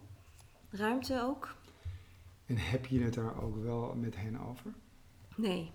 [0.70, 1.54] Ruimte ook.
[2.46, 4.72] En heb je het daar ook wel met hen over?
[5.36, 5.70] Nee,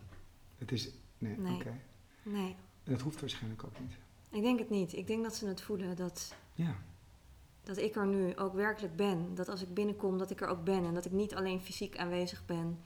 [0.57, 1.55] Het is, nee, Nee.
[1.55, 1.79] oké.
[2.23, 2.55] nee.
[2.83, 3.93] En dat hoeft waarschijnlijk ook niet.
[4.31, 4.93] Ik denk het niet.
[4.93, 6.75] Ik denk dat ze het voelen dat, Ja.
[7.67, 9.35] Dat ik er nu ook werkelijk ben.
[9.35, 10.85] Dat als ik binnenkom, dat ik er ook ben.
[10.85, 12.79] En dat ik niet alleen fysiek aanwezig ben.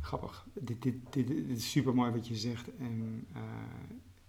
[0.00, 0.46] Grappig.
[0.52, 2.76] Dit, dit, dit, dit is super mooi wat je zegt.
[2.76, 3.42] En eh,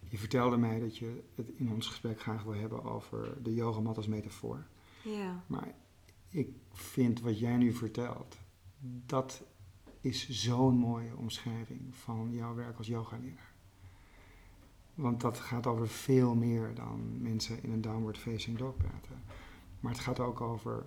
[0.10, 3.98] je vertelde mij dat je het in ons gesprek graag wil hebben over de yogamat
[3.98, 4.66] als metafoor.
[5.04, 5.76] Ja, Maar
[6.30, 8.38] ik vind wat jij nu vertelt,
[9.06, 9.44] dat
[10.02, 13.54] is zo'n mooie omschrijving van jouw werk als yogaleraar.
[14.94, 19.24] Want dat gaat over veel meer dan mensen in een downward facing dog praten.
[19.86, 20.86] Maar het gaat ook over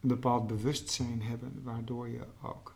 [0.00, 2.74] een bepaald bewustzijn hebben, waardoor je ook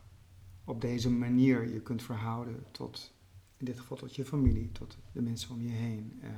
[0.65, 3.13] op deze manier je kunt verhouden tot,
[3.57, 6.19] in dit geval tot je familie, tot de mensen om je heen.
[6.23, 6.29] eh,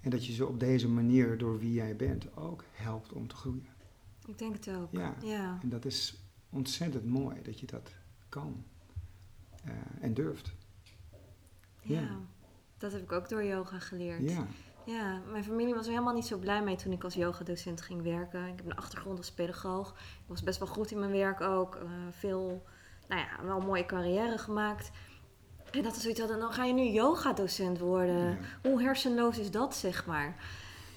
[0.00, 3.34] en dat je ze op deze manier, door wie jij bent, ook helpt om te
[3.34, 3.66] groeien.
[4.26, 4.92] ik denk het ook.
[4.92, 5.14] Ja.
[5.22, 7.94] Ja, En dat is ontzettend mooi dat je dat
[8.28, 8.64] kan
[9.64, 10.52] eh, en durft.
[11.82, 12.00] ja.
[12.00, 12.18] Ja.
[12.78, 14.30] Dat heb ik ook door yoga geleerd.
[14.30, 14.46] Ja,
[14.86, 18.02] Ja, mijn familie was er helemaal niet zo blij mee toen ik als yogadocent ging
[18.02, 18.46] werken.
[18.46, 19.88] Ik heb een achtergrond als pedagoog.
[19.90, 21.74] Ik was best wel goed in mijn werk ook.
[21.74, 22.62] eh, veel,
[23.08, 24.90] nou ja, wel een mooie carrière gemaakt.
[25.70, 28.28] En dat ze zoiets hadden, dan ga je nu yogadocent worden.
[28.28, 28.36] Ja.
[28.62, 30.34] Hoe hersenloos is dat, zeg maar?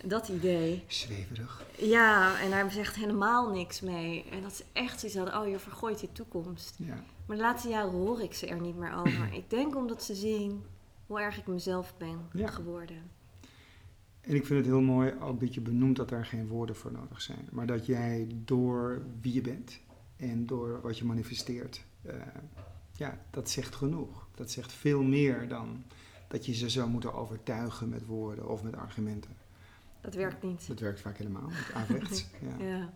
[0.03, 0.83] Dat idee.
[0.87, 1.61] zweverig.
[1.77, 4.25] Ja, en daar hebben ze echt helemaal niks mee.
[4.31, 6.75] En dat ze echt zoiets hadden, oh, je vergooit je toekomst.
[6.77, 7.03] Ja.
[7.25, 9.33] Maar de laatste jaren hoor ik ze er niet meer over.
[9.33, 10.63] Ik denk omdat ze zien
[11.07, 12.47] hoe erg ik mezelf ben Ja.
[12.47, 13.11] geworden.
[14.29, 16.91] En ik vind het heel mooi ook dat je benoemt dat daar geen woorden voor
[16.91, 17.47] nodig zijn.
[17.51, 19.79] Maar dat jij door wie je bent
[20.17, 22.13] en door wat je manifesteert, eh,
[22.95, 24.27] ja, dat zegt genoeg.
[24.35, 25.83] Dat zegt veel meer dan
[26.27, 29.35] dat je ze zou moeten overtuigen met woorden of met argumenten.
[30.01, 30.67] Dat werkt niet.
[30.67, 32.25] Dat werkt vaak helemaal, met averechts.
[32.59, 32.65] Ja.
[32.65, 32.89] Ja.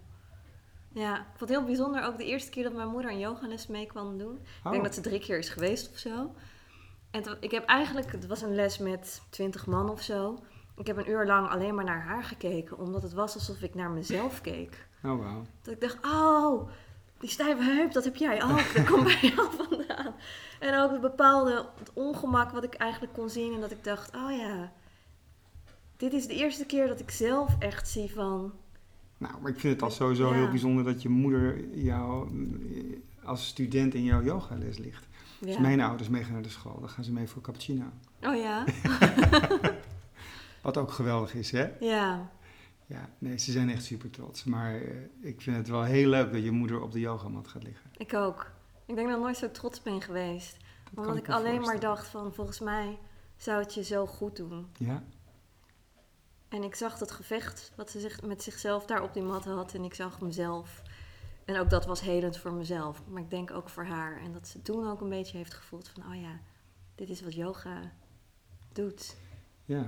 [0.92, 3.68] Ja, ik vond het heel bijzonder ook de eerste keer dat mijn moeder een yogales
[3.68, 4.36] mee kwam doen.
[4.36, 6.36] Ik Oh, denk dat ze drie keer is geweest of zo.
[7.12, 10.40] En ik heb eigenlijk, het was een les met twintig man of zo.
[10.78, 13.76] Ik heb een uur lang alleen maar naar haar gekeken, omdat het was alsof ik
[13.76, 14.88] naar mezelf keek.
[15.04, 15.46] oh wauw.
[15.62, 16.70] Dat ik dacht, oh,
[17.20, 18.74] die stijve heup, dat heb jij ook.
[18.76, 20.14] Dat komt bij jou vandaan.
[20.60, 23.54] En ook het bepaalde het ongemak wat ik eigenlijk kon zien.
[23.54, 24.72] En dat ik dacht, oh ja,
[25.98, 28.54] dit is de eerste keer dat ik zelf echt zie van...
[29.18, 30.34] Nou, maar ik vind het al sowieso Ja.
[30.34, 32.30] heel bijzonder dat je moeder jou
[33.24, 35.08] als student in jouw yogales ligt.
[35.40, 35.48] Ja.
[35.48, 37.84] Als mijn ouders meegaan naar de school, dan gaan ze mee voor cappuccino.
[38.22, 38.64] Oh ja?
[40.64, 41.72] Wat ook geweldig is, hè?
[41.80, 42.32] ja.
[42.86, 44.44] Ja, nee, ze zijn echt super trots.
[44.44, 47.64] Maar eh, ik vind het wel heel leuk dat je moeder op de yogamat gaat
[47.64, 47.90] liggen.
[47.98, 48.52] Ik ook.
[48.86, 50.58] Ik denk dat ik nooit zo trots ben geweest.
[50.92, 52.98] Dat Omdat ik alleen maar dacht van, volgens mij
[53.38, 54.68] zou het je zo goed doen.
[54.78, 55.04] Ja,
[56.50, 59.74] En ik zag dat gevecht wat ze zich, met zichzelf daar op die mat had.
[59.74, 60.82] En ik zag mezelf.
[61.46, 63.02] En ook dat was helend voor mezelf.
[63.08, 64.22] Maar ik denk ook voor haar.
[64.22, 66.04] En dat ze toen ook een beetje heeft gevoeld van...
[66.08, 66.40] Oh ja,
[66.96, 67.92] dit is wat yoga
[68.72, 69.16] doet.
[69.66, 69.86] ja.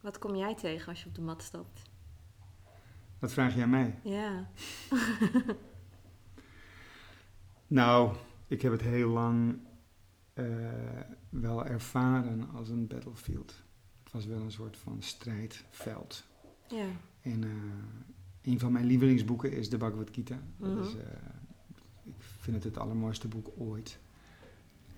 [0.00, 1.82] Wat kom jij tegen als je op de mat stapt?
[3.18, 3.98] Dat vraag jij mij.
[4.02, 4.50] Ja.
[7.66, 9.58] Nou, ik heb het heel lang
[10.32, 10.46] eh,
[11.28, 13.54] wel ervaren als een battlefield.
[14.02, 16.24] Het was wel een soort van strijdveld.
[16.68, 16.86] Ja.
[17.22, 17.50] En eh,
[18.52, 20.38] een van mijn lievelingsboeken is de Bhagavad Gita.
[20.56, 20.82] Dat Mhm.
[20.82, 21.02] is, eh,
[22.04, 23.98] ik vind het het allermooiste boek ooit.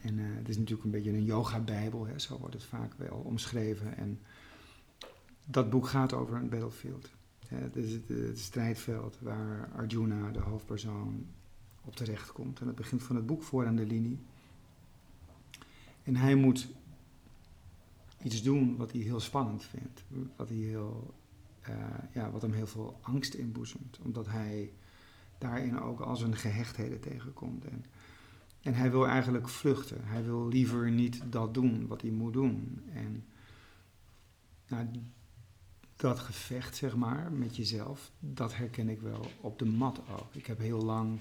[0.03, 3.97] En het is natuurlijk een beetje een yoga-bijbel, hè, zo wordt het vaak wel omschreven.
[3.97, 4.21] En
[5.45, 7.11] dat boek gaat over een battlefield.
[7.47, 11.27] Het is het, het strijdveld waar Arjuna, de hoofdpersoon,
[11.85, 12.61] op terecht komt.
[12.61, 14.19] En het begint van het boek voor aan de linie.
[16.03, 16.69] En hij moet
[18.23, 20.05] iets doen wat hij heel spannend vindt.
[20.37, 21.15] Wat, hij heel,
[21.61, 21.75] eh,
[22.13, 23.99] ja, wat hem heel veel angst inboezemt.
[24.03, 24.73] Omdat hij
[25.39, 27.65] daarin ook al zijn gehechtheden tegenkomt.
[27.65, 27.85] En,
[28.61, 30.05] en hij wil eigenlijk vluchten.
[30.05, 32.83] Hij wil liever niet dat doen wat hij moet doen.
[32.93, 33.25] En
[34.69, 34.87] nou,
[36.03, 40.35] dat gevecht, zeg maar, met jezelf, dat herken ik wel op de mat ook.
[40.35, 41.21] Ik heb heel lang,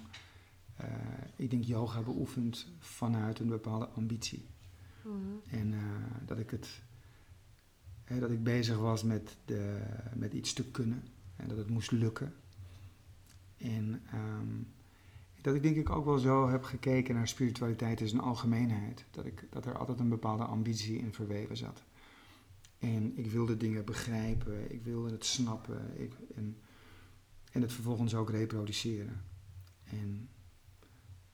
[0.76, 0.88] eh,
[1.36, 4.46] ik denk, yoga beoefend vanuit een bepaalde ambitie.
[5.02, 5.16] Mhm.
[5.50, 5.80] En eh,
[6.26, 6.82] dat ik het,
[8.04, 9.82] hè, dat ik bezig was met, de,
[10.16, 11.04] met iets te kunnen
[11.36, 12.34] en dat het moest lukken.
[13.58, 14.64] En ehm,
[15.42, 19.06] dat ik denk ik ook wel zo heb gekeken naar spiritualiteit in zijn algemeenheid.
[19.12, 21.84] Dat, ik, dat er altijd een bepaalde ambitie in verweven zat.
[22.82, 26.58] En ik wilde dingen begrijpen, ik wilde het snappen ik, en,
[27.52, 29.24] en het vervolgens ook reproduceren.
[29.84, 30.30] En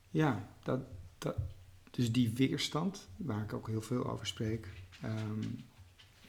[0.09, 0.79] ja, dat,
[1.17, 1.37] dat,
[1.91, 4.67] dus die weerstand, waar ik ook heel veel over spreek,
[5.01, 5.41] ehm,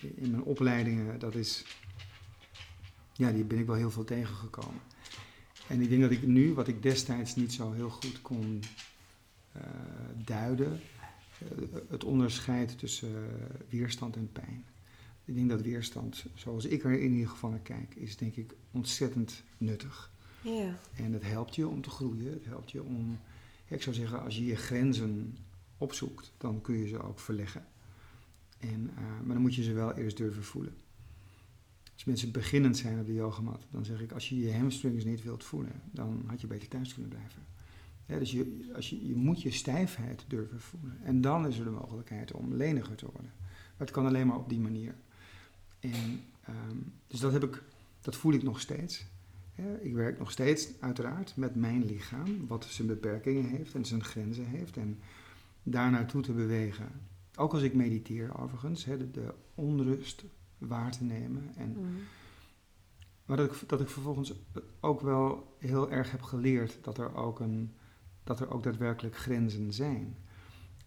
[0.01, 1.65] in mijn opleidingen, dat is,
[3.13, 4.81] ja, die ben ik wel heel veel tegengekomen.
[5.69, 8.63] En ik denk dat ik nu, wat ik destijds niet zo heel goed kon
[9.53, 9.63] eh,
[10.25, 10.81] duiden,
[11.39, 11.49] eh,
[11.89, 13.29] het onderscheid tussen
[13.69, 14.65] weerstand en pijn.
[15.29, 18.55] Ik denk dat weerstand, zoals ik er in ieder geval naar kijk, is denk ik
[18.71, 20.13] ontzettend nuttig.
[20.43, 20.79] Ja.
[20.95, 22.33] En het helpt je om te groeien.
[22.33, 23.19] Het helpt je om,
[23.67, 25.37] ik zou zeggen, als je je grenzen
[25.79, 27.67] opzoekt, dan kun je ze ook verleggen.
[28.59, 30.77] En, eh, maar dan moet je ze wel eerst durven voelen.
[31.95, 35.23] Als mensen beginnend zijn op de yogamat, dan zeg ik, als je je hamstrings niet
[35.23, 37.47] wilt voelen, dan had je beter thuis kunnen blijven.
[38.07, 40.99] Ja, dus je, als je, je moet je stijfheid durven voelen.
[41.03, 43.33] En dan is er de mogelijkheid om leniger te worden.
[43.39, 44.95] Maar het kan alleen maar op die manier.
[45.81, 47.63] En, ehm, dus dat, heb ik,
[48.01, 49.07] dat voel ik nog steeds.
[49.81, 54.47] Ik werk nog steeds uiteraard met mijn lichaam, wat zijn beperkingen heeft en zijn grenzen
[54.47, 54.77] heeft.
[54.77, 55.01] En
[55.63, 56.89] daar naartoe te bewegen.
[57.37, 60.25] Ook als ik mediteer overigens, hè, de, de onrust
[60.59, 61.53] waar te nemen.
[61.57, 61.83] En, Mhm.
[63.25, 64.33] maar dat ik, dat ik vervolgens
[64.81, 67.73] ook wel heel erg heb geleerd dat er ook, een,
[68.25, 70.17] dat er ook daadwerkelijk grenzen zijn.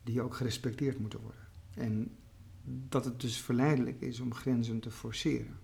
[0.03, 1.41] Die ook gerespecteerd moeten worden.
[1.73, 2.15] En
[2.63, 5.59] dat het dus verleidelijk is om grenzen te forceren.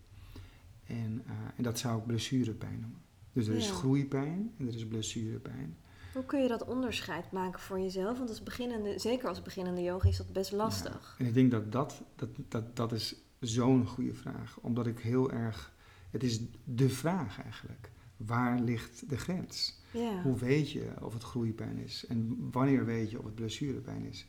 [0.86, 3.02] En, eh, en dat zou ik blessurepijn noemen.
[3.34, 5.78] Dus er is groeipijn en er is blessurepijn.
[6.14, 8.18] Hoe kun je dat onderscheid maken voor jezelf?
[8.18, 11.16] Want als beginnende, zeker als beginnende yoga is dat best lastig.
[11.18, 14.58] Ja, en ik denk dat dat, dat, dat, dat is zo'n goede vraag.
[14.62, 15.76] Omdat ik heel erg...
[16.12, 17.92] Het is de vraag eigenlijk.
[18.18, 19.80] Waar ligt de grens?
[19.92, 20.22] Ja.
[20.22, 22.06] Hoe weet je of het groeipijn is?
[22.08, 24.26] En wanneer weet je of het blessurepijn is?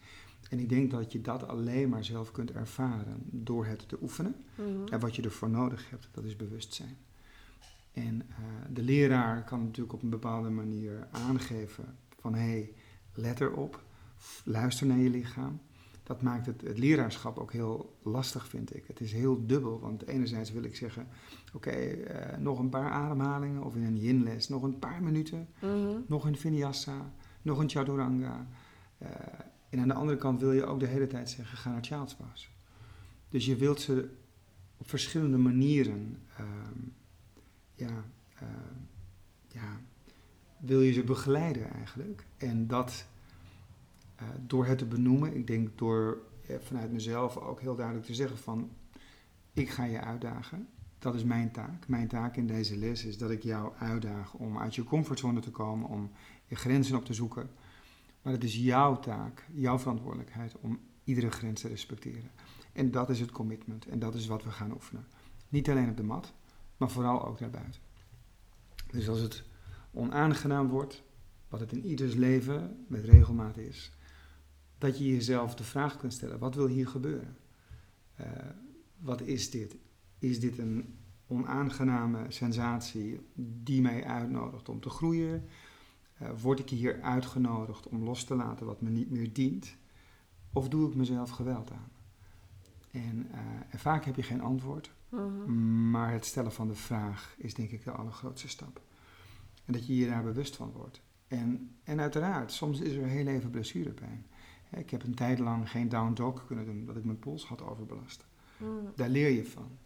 [0.48, 4.34] En ik denk dat je dat alleen maar zelf kunt ervaren door het te oefenen.
[4.54, 4.86] Mhm.
[4.92, 6.96] En wat je ervoor nodig hebt, dat is bewustzijn.
[7.92, 8.36] En eh,
[8.72, 11.84] de leraar kan natuurlijk op een bepaalde manier aangeven
[12.20, 12.72] van hé, hey,
[13.14, 13.82] let erop,
[14.44, 15.60] luister naar je lichaam.
[16.02, 18.84] Dat maakt het, het leraarschap ook heel lastig, vind ik.
[18.86, 21.06] Het is heel dubbel, want enerzijds wil ik zeggen,
[21.52, 25.98] oké, eh, nog een paar ademhalingen of in een yin-les, nog een paar minuten, Mhm.
[26.06, 28.46] nog een vinyasa, nog een chaturanga.
[28.98, 29.10] Eh,
[29.68, 32.14] en aan de andere kant wil je ook de hele tijd zeggen, ga naar child's
[32.14, 32.46] pose.
[33.28, 34.08] Dus je wilt ze
[34.76, 36.78] op verschillende manieren, ehm,
[37.74, 38.04] ja,
[38.34, 38.76] ehm,
[39.48, 39.80] ja,
[40.56, 42.24] wil je ze begeleiden eigenlijk.
[42.36, 43.06] En dat
[44.16, 48.14] eh, door het te benoemen, ik denk door eh, vanuit mezelf ook heel duidelijk te
[48.14, 48.70] zeggen van,
[49.52, 50.68] ik ga je uitdagen.
[50.98, 51.88] dat is mijn taak.
[51.88, 55.50] Mijn taak in deze les is dat ik jou uitdaag om uit je comfortzone te
[55.50, 56.10] komen, om
[56.46, 57.50] je grenzen op te zoeken.
[58.22, 62.30] Maar het is jouw taak, jouw verantwoordelijkheid om iedere grens te respecteren.
[62.72, 65.06] En dat is het commitment en dat is wat we gaan oefenen.
[65.48, 66.32] Niet alleen op de mat,
[66.76, 67.80] maar vooral ook daarbuiten.
[68.90, 69.44] Dus als het
[69.90, 71.02] onaangenaam wordt,
[71.48, 73.92] wat het in ieders leven met regelmaat is,
[74.78, 77.36] dat je jezelf de vraag kunt stellen: wat wil hier gebeuren?
[78.20, 78.26] Uh,
[78.98, 79.76] wat is dit?
[80.18, 85.44] Is dit een onaangename sensatie die mij uitnodigt om te groeien?
[86.22, 89.76] Uh, word ik hier uitgenodigd om los te laten wat me niet meer dient?
[90.52, 91.90] Of doe ik mezelf geweld aan?
[92.90, 95.90] En, uh, en vaak heb je geen antwoord, mhm.
[95.90, 98.80] maar het stellen van de vraag is denk ik de allergrootste stap.
[99.64, 101.00] En dat je je daar bewust van wordt.
[101.26, 104.26] En, en uiteraard, soms is er heel even blessurepijn.
[104.70, 107.62] Ik heb een tijd lang geen down dog kunnen doen, dat ik mijn pols had
[107.62, 108.26] overbelast.
[108.56, 108.92] Mm.
[108.96, 109.78] Daar leer je van.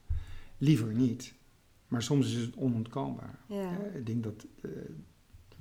[0.59, 1.35] Liever niet,
[1.89, 3.39] maar soms is het onontkoombaar.
[3.95, 4.47] Ik denk dat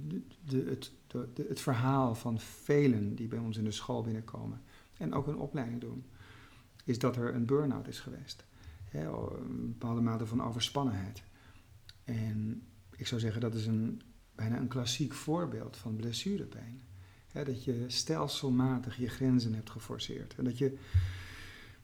[0.08, 0.64] de, de,
[1.08, 4.62] de, het, het verhaal van velen die bij ons in de school binnenkomen
[4.98, 6.06] en ook een opleiding doen,
[6.84, 8.46] is dat er een burn-out is geweest.
[8.92, 11.24] een bepaalde mate van overspannenheid.
[12.04, 12.64] En
[12.96, 14.02] ik zou zeggen dat is een,
[14.36, 16.82] bijna een klassiek voorbeeld van blessurepijn
[17.32, 20.36] dat je stelselmatig je grenzen hebt geforceerd.
[20.36, 20.78] En dat je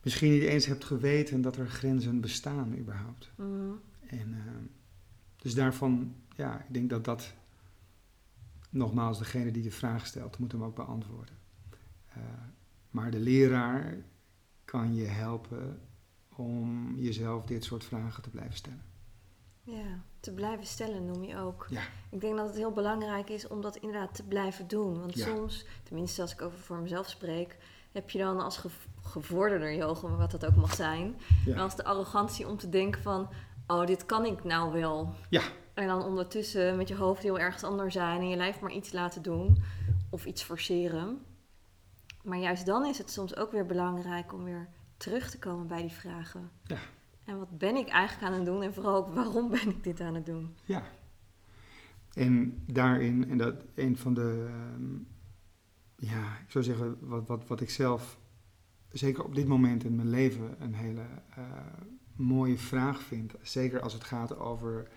[0.04, 3.32] misschien niet eens hebt geweten dat er grenzen bestaan überhaupt.
[3.36, 3.72] Mhm.
[4.08, 4.38] En uh,
[5.38, 7.34] dus daarvan, ja, ik denk dat dat
[8.78, 11.36] nogmaals degene die de vraag stelt, moet hem ook beantwoorden.
[12.18, 12.24] Uh,
[12.90, 13.98] maar de leraar
[14.66, 15.82] kan je helpen
[16.36, 18.86] om jezelf dit soort vragen te blijven stellen.
[19.62, 21.68] Ja, te blijven stellen noem je ook.
[21.70, 21.82] Ja.
[22.10, 25.00] Ik denk dat het heel belangrijk is om dat inderdaad te blijven doen.
[25.00, 27.58] Want soms, tenminste als ik over voor mezelf spreek,
[27.92, 28.62] heb je dan als
[29.02, 31.62] gevorderder yoga, wat dat ook mag zijn, ja.
[31.62, 33.30] als de arrogantie om te denken van,
[33.68, 35.14] oh, dit kan ik nou wel.
[35.30, 35.42] Ja.
[35.78, 38.92] En dan ondertussen met je hoofd heel ergens anders zijn en je lijf maar iets
[38.92, 39.58] laten doen
[40.10, 41.22] of iets forceren.
[42.24, 45.82] Maar juist dan is het soms ook weer belangrijk om weer terug te komen bij
[45.82, 46.52] die vragen.
[46.64, 46.78] Ja.
[47.24, 50.02] En wat ben ik eigenlijk aan het doen en vooral ook waarom ben ik dit
[50.02, 50.56] aan het doen?
[50.66, 50.84] Ja.
[52.14, 54.96] En daarin, en dat een van de, ehm,
[55.96, 58.18] ja, ik zou zeggen, wat, wat, wat ik zelf
[58.92, 61.06] zeker op dit moment in mijn leven een hele
[61.38, 61.44] uh,
[62.16, 63.34] mooie vraag vind.
[63.42, 64.88] Zeker als het gaat over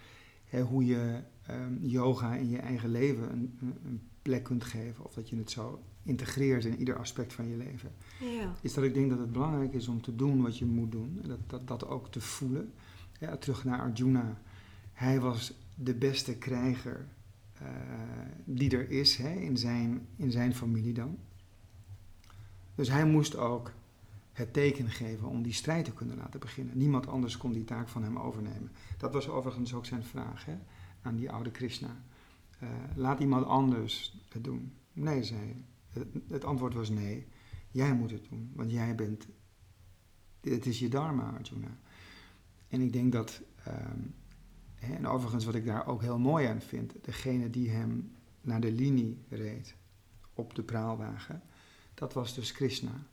[0.51, 5.05] hè, hoe je um, yoga in je eigen leven een, een, plek kunt geven.
[5.05, 7.91] Of dat je het zo integreert in ieder aspect van je leven.
[8.21, 8.55] Ja.
[8.61, 11.19] Is dat ik denk dat het belangrijk is om te doen wat je moet doen.
[11.23, 12.73] En dat, dat, dat ook te voelen.
[13.21, 14.41] Ja, terug naar Arjuna.
[14.93, 17.09] Hij was de beste krijger
[17.63, 17.69] uh,
[18.45, 21.19] die er is hè, in, zijn, in zijn familie dan.
[22.75, 23.73] Dus hij moest ook
[24.40, 26.79] het teken geven om die strijd te kunnen laten beginnen.
[26.79, 28.72] Niemand anders kon die taak van hem overnemen.
[28.98, 30.59] Dat was overigens ook zijn vraag hè,
[31.03, 32.05] aan die oude Krishna.
[32.62, 34.72] Uh, laat iemand anders het doen.
[34.92, 35.64] Nee, zei hij.
[36.29, 37.26] Het, antwoord was nee.
[37.70, 39.26] Jij moet het doen, want jij bent.
[40.40, 41.79] Het is je dharma, Arjuna.
[42.68, 43.42] En ik denk dat.
[44.74, 48.61] Hè, en overigens, wat ik daar ook heel mooi aan vind, degene die hem naar
[48.61, 49.76] de linie reed
[50.35, 51.42] op de praalwagen,
[51.94, 53.07] dat was dus Krishna.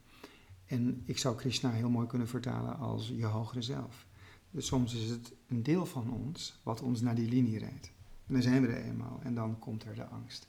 [0.67, 4.05] En ik zou Krishna heel mooi kunnen vertalen als je hogere zelf.
[4.51, 7.91] Dus soms is het een deel van ons wat ons naar die linie rijdt.
[8.27, 10.47] En dan zijn we er eenmaal en dan komt er de angst.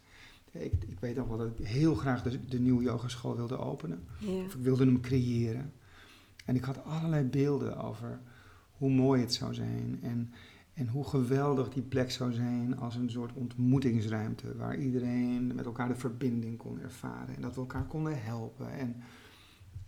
[0.50, 4.04] Ik, ik weet nog wel dat ik heel graag de, de nieuwe yogeschool wilde openen.
[4.46, 5.72] Of ik wilde hem creëren.
[6.44, 8.20] En ik had allerlei beelden over
[8.72, 9.98] hoe mooi het zou zijn.
[10.02, 10.32] En,
[10.74, 14.56] en hoe geweldig die plek zou zijn als een soort ontmoetingsruimte.
[14.56, 17.34] Waar iedereen met elkaar de verbinding kon ervaren.
[17.34, 18.72] En dat we elkaar konden helpen.
[18.72, 18.96] En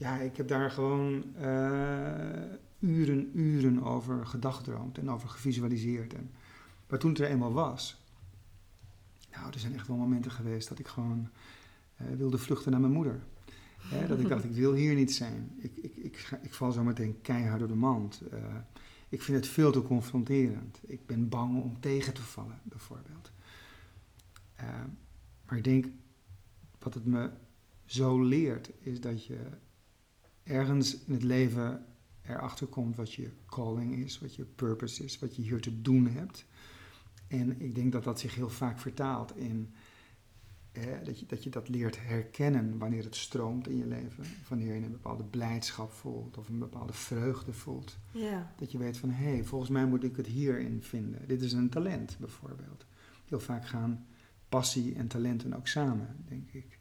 [0.00, 6.14] ja, ik heb daar gewoon uh, uren, uren over gedagdroomd en over gevisualiseerd.
[6.14, 6.30] En,
[6.88, 8.04] maar toen het er eenmaal was,
[9.30, 11.28] nou, er zijn echt wel momenten geweest dat ik gewoon
[12.00, 13.20] uh, wilde vluchten naar mijn moeder.
[14.08, 15.50] dat ik dacht, ik wil hier niet zijn.
[15.58, 18.22] Ik, ik, ik, ik val zo meteen keihard door de mand.
[18.32, 18.38] Uh,
[19.08, 20.80] ik vind het veel te confronterend.
[20.86, 23.32] Ik ben bang om tegen te vallen, bijvoorbeeld.
[25.46, 25.86] maar ik denk,
[26.78, 27.30] wat het me
[27.84, 29.38] zo leert, is dat je
[30.50, 31.84] ergens in het leven
[32.22, 36.06] erachter komt wat je calling is, wat je purpose is, wat je hier te doen
[36.06, 36.44] hebt.
[37.26, 39.74] En ik denk dat dat zich heel vaak vertaalt in
[41.04, 44.24] dat, je, dat je dat leert herkennen wanneer het stroomt in je leven.
[44.48, 47.96] Wanneer je een bepaalde blijdschap voelt of een bepaalde vreugde voelt.
[48.10, 48.52] Ja.
[48.56, 51.28] Dat je weet van hé, hey, volgens mij moet ik het hierin vinden.
[51.28, 52.86] Dit is een talent bijvoorbeeld.
[53.28, 54.06] Heel vaak gaan
[54.48, 56.78] passie en talenten ook samen, denk ik.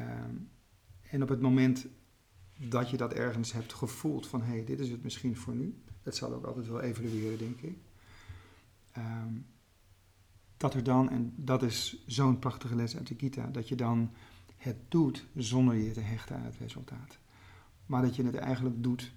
[0.00, 0.48] Um,
[1.10, 1.86] en op het moment
[2.68, 5.74] dat je dat ergens hebt gevoeld van hé, hey, dit is het misschien voor nu.
[6.02, 7.76] Dat zal ook altijd wel evolueren, denk ik.
[8.92, 9.34] Ehm,
[10.56, 14.10] dat er dan, en dat is zo'n prachtige les uit de Gita, dat je dan
[14.56, 17.18] het doet zonder je te hechten aan het resultaat.
[17.86, 19.12] Maar dat je het eigenlijk doet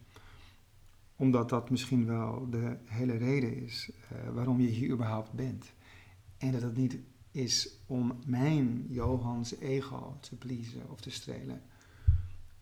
[1.15, 5.73] omdat dat misschien wel de hele reden is uh, waarom je hier überhaupt bent.
[6.37, 6.97] En dat het niet
[7.31, 11.61] is om mijn Johans ego te pleasen of te strelen.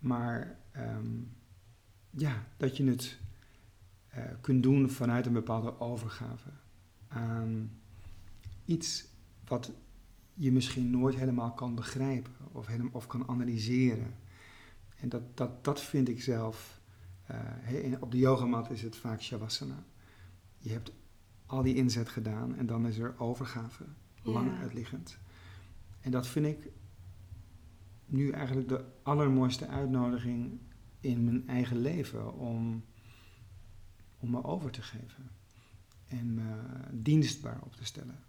[0.03, 1.31] Maar um,
[2.09, 3.17] ja, dat je het
[4.15, 6.49] uh, kunt doen vanuit een bepaalde overgave
[7.07, 7.71] aan
[8.65, 9.05] iets
[9.47, 9.71] wat
[10.33, 14.15] je misschien nooit helemaal kan begrijpen of, of kan analyseren.
[14.99, 16.81] En dat, dat, dat vind ik zelf.
[17.71, 19.83] Uh, op de yogamat is het vaak shavasana.
[20.57, 20.91] Je hebt
[21.45, 23.85] al die inzet gedaan en dan is er overgave,
[24.21, 24.57] lang ja.
[24.57, 25.17] uitliggend.
[25.99, 26.71] En dat vind ik
[28.13, 30.59] nu eigenlijk de allermooiste uitnodiging
[30.99, 32.83] in mijn eigen leven om,
[34.19, 35.29] om me over te geven
[36.07, 36.53] en me
[36.91, 38.19] dienstbaar op te stellen.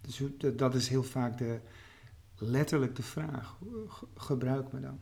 [0.00, 0.22] Dus
[0.56, 1.60] dat is heel vaak de,
[2.36, 3.58] letterlijk de vraag,
[4.14, 5.00] gebruik me dan.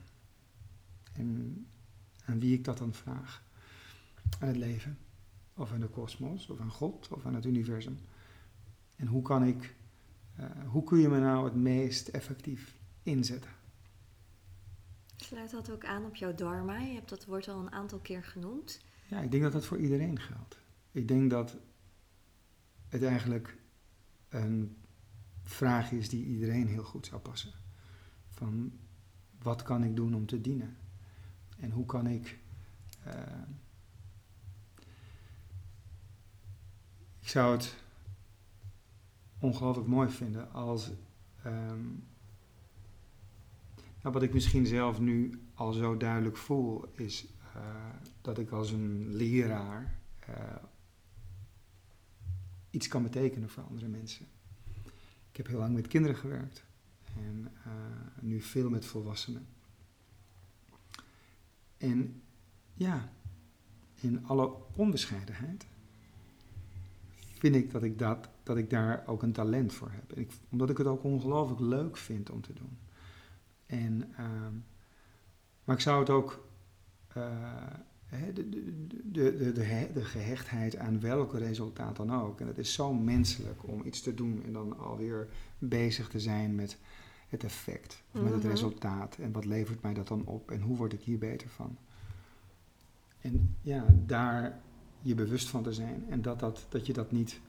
[1.13, 1.67] En
[2.25, 3.43] aan wie ik dat dan vraag.
[4.39, 4.99] Aan het leven,
[5.55, 7.99] of aan de kosmos, of aan God, of aan het universum.
[8.97, 9.75] En hoe kan ik,
[10.41, 13.51] uh, hoe kun je me nou het meest effectief inzetten?
[15.25, 16.79] Sluit dat ook aan op jouw dharma?
[16.79, 18.81] Je hebt dat woord al een aantal keer genoemd.
[19.09, 20.59] Ja, ik denk dat dat voor iedereen geldt.
[20.91, 21.57] Ik denk dat
[22.89, 23.57] het eigenlijk
[24.29, 24.77] een
[25.43, 27.53] vraag is die iedereen heel goed zou passen.
[28.29, 28.73] Van
[29.39, 30.77] wat kan ik doen om te dienen?
[31.59, 32.39] En hoe kan ik.
[33.07, 33.15] Uh,
[37.21, 37.77] ik zou het
[39.39, 40.91] ongelooflijk mooi vinden als.
[41.47, 42.09] Um,
[44.03, 47.27] wat ik misschien zelf nu al zo duidelijk voel, is
[47.57, 47.63] uh,
[48.21, 49.99] dat ik als een leraar
[50.29, 50.35] uh,
[52.71, 54.27] iets kan betekenen voor andere mensen.
[55.31, 56.65] Ik heb heel lang met kinderen gewerkt
[57.17, 57.73] en uh,
[58.21, 59.47] nu veel met volwassenen.
[61.77, 62.23] En
[62.75, 63.13] ja,
[64.01, 65.67] in alle onbescheidenheid
[67.39, 70.19] vind ik dat ik, dat, dat ik daar ook een talent voor heb.
[70.19, 72.79] Ik, omdat ik het ook ongelooflijk leuk vind om te doen.
[73.71, 74.27] En, uh,
[75.65, 76.49] maar ik zou het ook
[77.17, 77.25] uh,
[78.35, 82.41] de, de, de, de, de gehechtheid aan welk resultaat dan ook.
[82.41, 86.55] En het is zo menselijk om iets te doen en dan alweer bezig te zijn
[86.55, 86.79] met
[87.29, 88.51] het effect, of met het mhm.
[88.51, 89.17] resultaat.
[89.17, 91.77] En wat levert mij dat dan op en hoe word ik hier beter van?
[93.21, 94.61] En ja, daar
[95.03, 97.41] je bewust van te zijn en dat, dat, dat je dat niet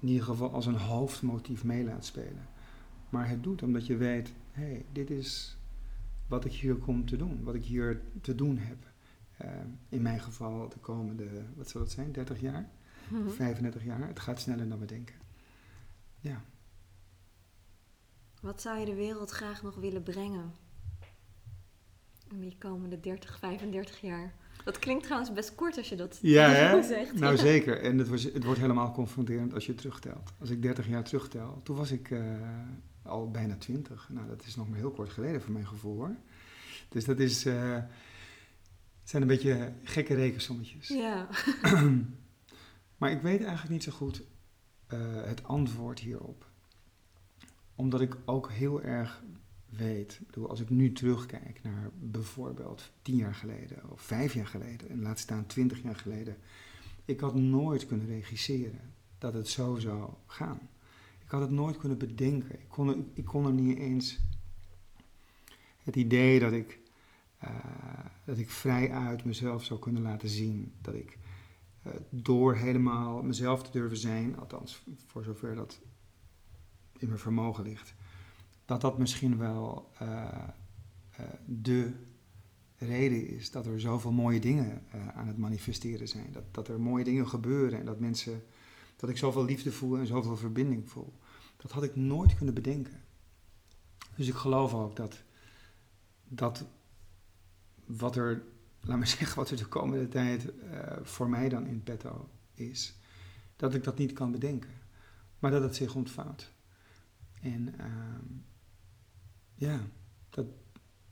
[0.00, 2.48] in ieder geval als een hoofdmotief mee laat spelen.
[3.08, 5.56] Maar het doet omdat je weet, hé, hey, dit is
[6.32, 8.90] wat ik hier kom te doen, wat ik hier te doen heb.
[9.44, 9.50] Uh,
[9.88, 11.26] in mijn geval de komende,
[11.56, 12.70] wat zal het zijn, 30 jaar,
[13.08, 14.06] mm 35 jaar.
[14.06, 15.14] Het gaat sneller dan we denken.
[16.20, 16.44] Ja.
[18.40, 20.52] Wat zou je de wereld graag nog willen brengen?
[22.30, 24.34] In die komende 30, 35 jaar.
[24.64, 26.82] Dat klinkt trouwens best kort als je dat ja, hè?
[26.82, 27.18] zegt.
[27.18, 27.80] Nou zeker.
[27.80, 30.32] En het, was, het wordt helemaal confronterend als je terugtelt.
[30.40, 32.20] Als ik 30 jaar terugtel, toen was ik uh,
[33.02, 34.08] al bijna 20.
[34.08, 36.16] Nou, dat is nog maar heel kort geleden voor mijn gevoel hoor.
[36.88, 37.78] Dus dat is, uh,
[39.04, 40.88] zijn een beetje gekke rekensommetjes.
[40.88, 41.28] Ja.
[42.98, 44.22] maar ik weet eigenlijk niet zo goed
[44.92, 46.46] uh, het antwoord hierop.
[47.74, 49.22] Omdat ik ook heel erg
[49.68, 54.88] weet, bedoel, als ik nu terugkijk naar bijvoorbeeld tien jaar geleden of vijf jaar geleden
[54.88, 56.36] en laat staan twintig jaar geleden,
[57.04, 60.68] ik had nooit kunnen regisseren dat het zo zou gaan.
[61.32, 62.52] Had het nooit kunnen bedenken.
[62.52, 64.20] Ik kon ik kon er niet eens
[65.82, 66.80] het idee dat ik,
[67.44, 67.50] uh,
[68.24, 70.72] dat ik vrij uit mezelf zou kunnen laten zien.
[70.80, 71.18] Dat ik
[71.86, 75.80] uh, door helemaal mezelf te durven zijn, althans voor zover dat
[76.98, 77.94] in mijn vermogen ligt,
[78.64, 80.48] dat dat misschien wel uh,
[81.46, 81.92] de
[82.76, 84.82] reden is dat er zoveel mooie dingen
[85.14, 86.32] aan het manifesteren zijn.
[86.32, 88.42] Dat, dat er mooie dingen gebeuren en dat mensen,
[88.96, 91.12] dat ik zoveel liefde voel en zoveel verbinding voel.
[91.62, 93.00] Dat had ik nooit kunnen bedenken.
[94.16, 95.22] Dus ik geloof ook dat,
[96.28, 96.64] dat
[97.84, 98.42] wat er,
[98.80, 102.94] laat me zeggen, wat er de komende tijd uh, voor mij dan in petto is,
[103.56, 104.70] dat ik dat niet kan bedenken.
[105.38, 106.52] Maar dat het zich ontvouwt.
[107.40, 108.40] En uh,
[109.54, 109.80] ja,
[110.30, 110.46] dat,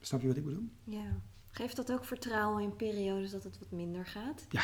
[0.01, 0.69] snap je wat ik bedoel?
[0.85, 1.21] Ja.
[1.51, 4.47] Geeft dat ook vertrouwen in periodes dat het wat minder gaat?
[4.49, 4.63] Ja,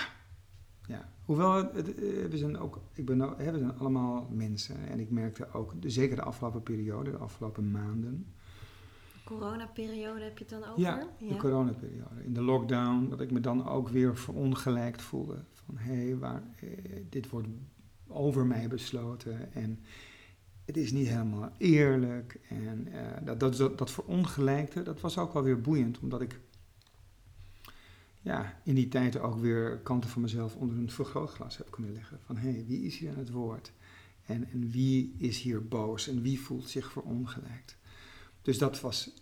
[0.86, 5.10] ja, hoewel het, eh, we zijn ook, ik ben, we zijn allemaal mensen en ik
[5.10, 8.26] merkte ook, zeker de afgelopen periode, de afgelopen maanden,
[9.26, 10.80] Coronaperiode heb je het dan over?
[10.80, 12.22] Ja, de coronaperiode.
[12.24, 15.44] In de lockdown, dat ik me dan ook weer verongelijkt voelde.
[15.52, 16.68] Van hé, hey, waar, eh,
[17.08, 17.48] dit wordt
[18.06, 19.80] over mij besloten en
[20.64, 22.40] het is niet helemaal eerlijk.
[22.48, 26.40] En eh, dat, dat, dat, dat verongelijkte, dat was ook wel weer boeiend, omdat ik
[28.26, 32.18] ja, in die tijd ook weer kanten van mezelf onder een vergrootglas heb kunnen leggen.
[32.24, 33.72] Van hé, hey, wie is hier aan het woord?
[34.24, 37.76] En, en wie is hier boos en wie voelt zich verongelijkt?
[38.42, 39.14] Dus dat was,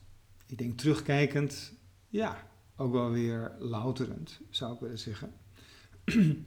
[0.46, 1.72] ik denk terugkijkend,
[2.08, 5.32] ja, ook wel weer louterend, zou ik willen zeggen.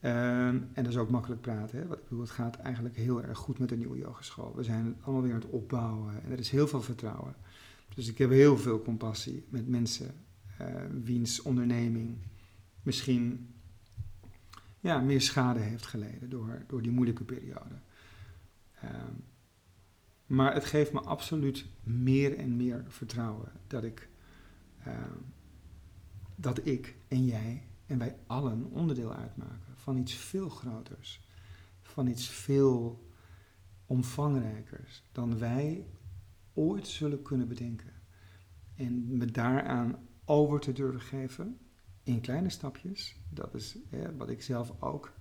[0.00, 1.78] Ehm, en dat is ook makkelijk praten.
[1.78, 1.86] Hè?
[1.86, 4.54] Wat ik bedoel, het gaat eigenlijk heel erg goed met de nieuwe yogeschool.
[4.54, 7.34] We zijn het allemaal weer aan het opbouwen en er is heel veel vertrouwen.
[7.94, 10.14] Dus ik heb heel veel compassie met mensen
[11.02, 12.16] wiens onderneming
[12.82, 13.54] misschien
[14.80, 17.74] ja, meer schade heeft geleden door, door die moeilijke periode.
[18.80, 19.14] Ehm,
[20.26, 24.08] maar het geeft me absoluut meer en meer vertrouwen dat ik,
[24.84, 25.18] ehm,
[26.34, 31.20] dat ik en jij en wij allen onderdeel uitmaken van iets veel groters,
[31.82, 33.08] van iets veel
[33.86, 35.86] omvangrijkers dan wij
[36.52, 37.92] ooit zullen kunnen bedenken.
[38.74, 41.58] En me daaraan over te durven geven
[42.02, 45.12] in kleine stapjes, dat is hè, wat ik zelf ook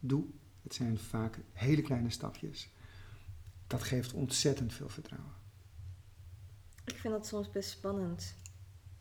[0.00, 0.24] doe.
[0.62, 2.70] Het zijn vaak hele kleine stapjes.
[3.66, 5.32] Dat geeft ontzettend veel vertrouwen.
[6.84, 8.34] Ik vind dat soms best spannend,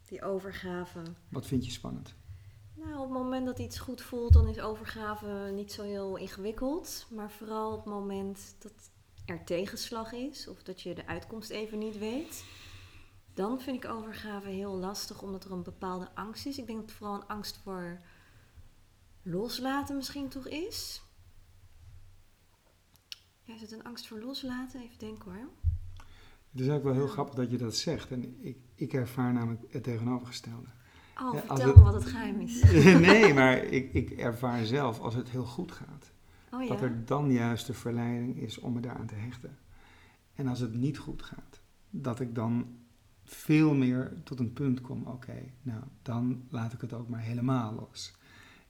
[0.06, 1.04] die overgave.
[1.30, 2.16] Wat vind je spannend?
[2.74, 7.08] Nou, op het moment dat iets goed voelt, dan is overgave niet zo heel ingewikkeld.
[7.10, 8.92] Maar vooral op het moment dat
[9.26, 12.44] er tegenslag is of dat je de uitkomst even niet weet,
[13.40, 16.58] dan vind ik overgave heel lastig omdat er een bepaalde angst is.
[16.58, 18.00] Ik denk dat het vooral een angst voor
[19.22, 21.02] loslaten misschien toch is.
[23.44, 24.82] Ja, is het een angst voor loslaten?
[24.82, 25.50] Even denken hoor.
[26.52, 28.12] Het is eigenlijk wel heel grappig dat je dat zegt.
[28.12, 30.70] En ik, ik ervaar namelijk het tegenovergestelde.
[31.22, 32.62] Oh, vertel me wat het geheim is.
[33.08, 36.12] nee, maar ik, ik ervaar zelf als het heel goed gaat.
[36.52, 36.68] Oh, ja?
[36.68, 39.58] Dat er dan juist de verleiding is om me daaraan te hechten.
[40.36, 42.79] En als het niet goed gaat, dat ik dan
[43.30, 45.04] veel meer tot een punt kom.
[45.06, 48.14] Oké, nou, dan laat ik het ook maar helemaal los.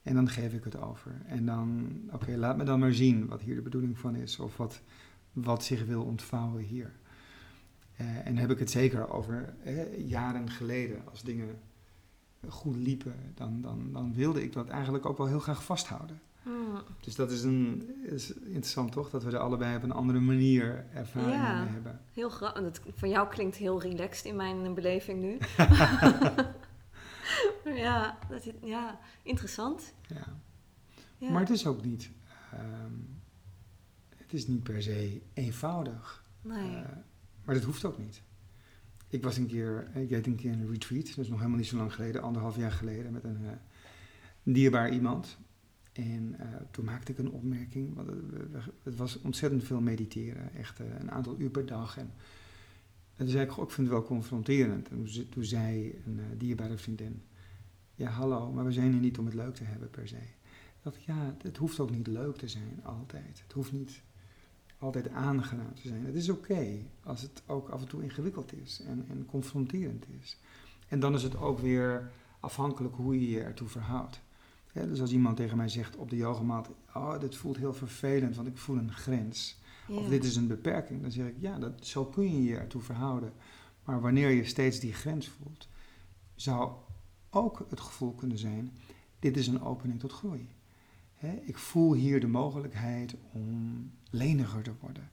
[0.02, 1.22] En dan geef ik het over.
[1.26, 4.38] En dan, oké, laat me dan maar zien wat hier de bedoeling van is.
[4.38, 4.80] Of wat,
[5.32, 6.92] wat zich wil ontvouwen hier.
[8.00, 9.54] Uh, en heb ik het zeker over
[9.96, 11.58] jaren geleden, als dingen
[12.48, 16.20] goed liepen, dan, dan, dan wilde ik dat eigenlijk ook wel heel graag vasthouden.
[16.42, 16.82] Hmm.
[17.00, 20.86] Dus dat is, een, is interessant toch, dat we er allebei op een andere manier
[20.92, 22.00] ervaring ja, mee hebben.
[22.12, 22.80] Heel grappig.
[22.94, 25.38] Van jou klinkt heel relaxed in mijn beleving nu.
[27.84, 29.94] ja, dat is, ja, interessant.
[30.06, 30.26] Ja.
[31.18, 31.30] ja.
[31.30, 32.10] Maar het is ook niet,
[32.54, 33.20] um,
[34.16, 36.24] het is niet per se eenvoudig.
[36.42, 36.70] Nee.
[36.70, 36.80] Uh,
[37.44, 38.22] maar dat hoeft ook niet.
[39.08, 41.76] Ik was een keer, ik deed een keer een retreat, dus nog helemaal niet zo
[41.76, 43.50] lang geleden, anderhalf jaar geleden, met een uh,
[44.42, 45.38] dierbaar iemand.
[45.92, 48.10] En uh, toen maakte ik een opmerking, want
[48.82, 51.96] het, was ontzettend veel mediteren, echt uh, een aantal uur per dag.
[51.96, 52.12] En,
[53.16, 54.88] en toen zei ik, ik vind het wel confronterend.
[54.88, 57.22] En toen, zei een uh, dierbare vriendin,
[57.94, 60.22] ja hallo, maar we zijn hier niet om het leuk te hebben per se.
[60.82, 63.42] Dat ja, het hoeft ook niet leuk te zijn altijd.
[63.42, 64.02] Het hoeft niet
[64.78, 66.06] altijd aangenaam te zijn.
[66.06, 70.38] Het is oké als het ook af en toe ingewikkeld is en, en confronterend is.
[70.88, 72.10] En dan is het ook weer
[72.40, 74.20] afhankelijk hoe je je ertoe verhoudt.
[74.72, 78.48] Dus als iemand tegen mij zegt op de yogamat, oh, dit voelt heel vervelend, want
[78.48, 79.58] ik voel een grens.
[79.88, 82.82] Of dit is een beperking, dan zeg ik, ja, dat, zo kun je je ertoe
[82.82, 83.32] verhouden.
[83.84, 85.68] Maar wanneer je steeds die grens voelt,
[86.34, 86.72] zou
[87.30, 88.76] ook het gevoel kunnen zijn,
[89.18, 90.48] dit is een opening tot groei.
[91.42, 95.10] ik voel hier de mogelijkheid om leniger te worden.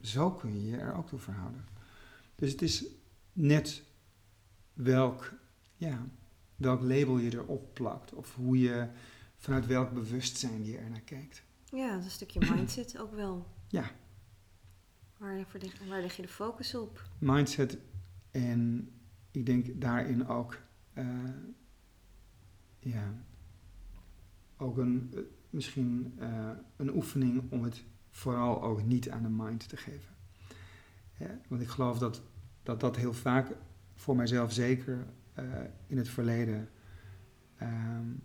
[0.00, 1.64] Zo kun je je er ook toe verhouden.
[2.34, 2.84] Dus het is
[3.32, 3.82] net
[4.72, 5.32] welk,
[5.76, 6.06] ja,
[6.58, 8.14] welk label je erop plakt.
[8.14, 8.88] Of hoe je,
[9.36, 11.42] vanuit welk bewustzijn je er naar kijkt.
[11.64, 13.46] Ja, dat is een stukje mindset ook wel.
[13.68, 13.90] Ja.
[15.16, 15.46] Waar,
[15.88, 17.02] waar leg je de focus op?
[17.18, 17.78] Mindset
[18.30, 18.90] en
[19.30, 20.58] ik denk daarin ook,
[20.94, 21.04] uh,
[22.78, 23.14] ja,
[24.56, 29.68] ook een, uh, misschien uh, een oefening om het vooral ook niet aan de mind
[29.68, 30.16] te geven.
[31.18, 32.22] Ja, want ik geloof dat,
[32.62, 33.56] dat dat heel vaak,
[33.94, 35.06] voor mijzelf zeker,
[35.38, 35.44] uh,
[35.86, 36.68] in het verleden
[37.62, 38.22] um,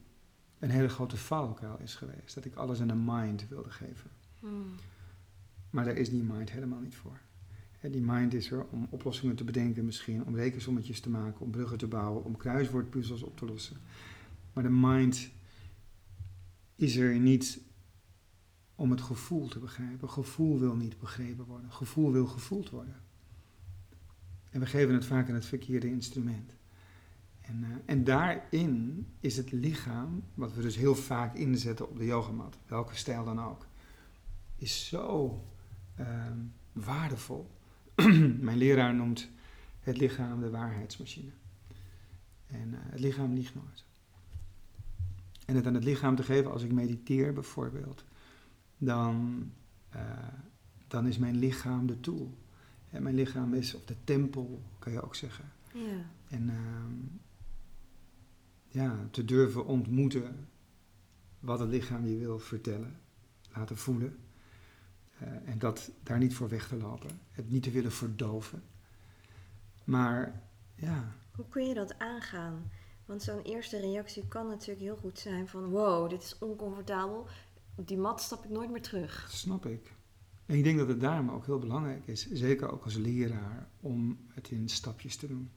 [0.59, 2.35] een hele grote valkuil is geweest.
[2.35, 4.09] Dat ik alles aan de mind wilde geven.
[4.39, 4.75] Hmm.
[5.69, 7.19] Maar daar is die mind helemaal niet voor.
[7.91, 11.77] Die mind is er om oplossingen te bedenken misschien, om rekensommetjes te maken, om bruggen
[11.77, 13.77] te bouwen, om kruiswoordpuzzels op te lossen.
[14.53, 15.29] Maar de mind
[16.75, 17.61] is er niet
[18.75, 20.09] om het gevoel te begrijpen.
[20.09, 21.71] Gevoel wil niet begrepen worden.
[21.71, 22.95] Gevoel wil gevoeld worden.
[24.49, 26.55] En we geven het vaak aan het verkeerde instrument.
[27.43, 32.05] En, eh, en daarin is het lichaam, wat we dus heel vaak inzetten op de
[32.05, 33.67] yogamat, welke stijl dan ook,
[34.55, 35.43] is zo
[35.95, 36.37] ehm,
[36.71, 37.51] waardevol.
[38.39, 39.29] Mijn leraar noemt
[39.79, 41.31] het lichaam de waarheidsmachine.
[42.47, 43.85] En eh, het lichaam liegt nooit.
[45.45, 48.05] En het aan het lichaam te geven, als ik mediteer bijvoorbeeld,
[48.77, 49.49] dan,
[49.95, 50.01] uh,
[50.87, 52.37] dan is mijn lichaam de tool.
[52.89, 55.45] En mijn lichaam is, of de tempel, kan je ook zeggen.
[55.73, 56.05] Ja.
[56.27, 56.93] En ehm,
[58.73, 60.47] ja, te durven ontmoeten
[61.39, 62.99] wat het lichaam je wil vertellen,
[63.55, 64.17] laten voelen.
[65.21, 68.63] Uh, en dat daar niet voor weg te lopen, het niet te willen verdoven.
[69.83, 70.41] Maar
[70.75, 71.15] ja.
[71.35, 72.71] Hoe kun je dat aangaan?
[73.05, 77.27] Want zo'n eerste reactie kan natuurlijk heel goed zijn van wow, dit is oncomfortabel.
[77.75, 79.21] Op die mat stap ik nooit meer terug.
[79.21, 79.91] Dat snap ik.
[80.45, 84.17] En ik denk dat het daarom ook heel belangrijk is, zeker ook als leraar, om
[84.27, 85.51] het in stapjes te doen.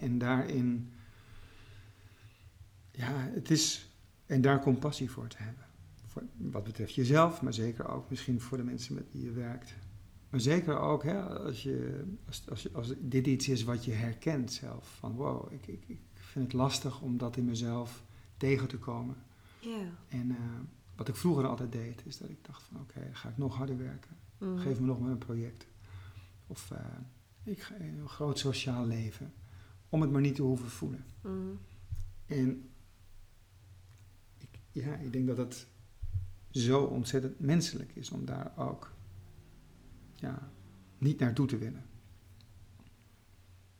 [0.00, 0.92] En daarin,
[2.92, 3.90] ja, het is,
[4.26, 5.64] en daar compassie voor te hebben.
[6.06, 9.74] Voor, wat betreft jezelf, maar zeker ook misschien voor de mensen met wie je werkt.
[10.30, 14.52] Maar zeker ook hè, als, je, als, als, als dit iets is wat je herkent
[14.52, 14.96] zelf.
[14.98, 18.02] Van wow, ik, ik, ik vind het lastig om dat in mezelf
[18.36, 19.16] tegen te komen.
[19.58, 19.88] Ja.
[20.08, 20.36] En uh,
[20.96, 23.56] wat ik vroeger altijd deed, is dat ik dacht van oké, okay, ga ik nog
[23.56, 24.16] harder werken.
[24.38, 24.58] Mm.
[24.58, 25.66] Geef me nog maar een project.
[26.46, 26.78] Of uh,
[27.42, 29.32] ik ga een groot sociaal leven.
[29.88, 31.04] Om het maar niet te hoeven voelen.
[31.20, 31.58] Mm.
[32.26, 32.70] En
[34.72, 35.66] ja, ik denk dat het
[36.50, 38.92] zo ontzettend menselijk is om daar ook
[40.14, 40.50] ja,
[40.98, 41.86] niet naartoe te willen.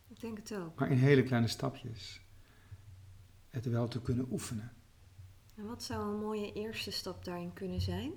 [0.08, 0.78] Ik denk het ook.
[0.78, 2.20] Maar in hele kleine stapjes
[3.48, 4.72] het wel te kunnen oefenen.
[5.54, 8.12] En wat zou een mooie eerste stap daarin kunnen zijn?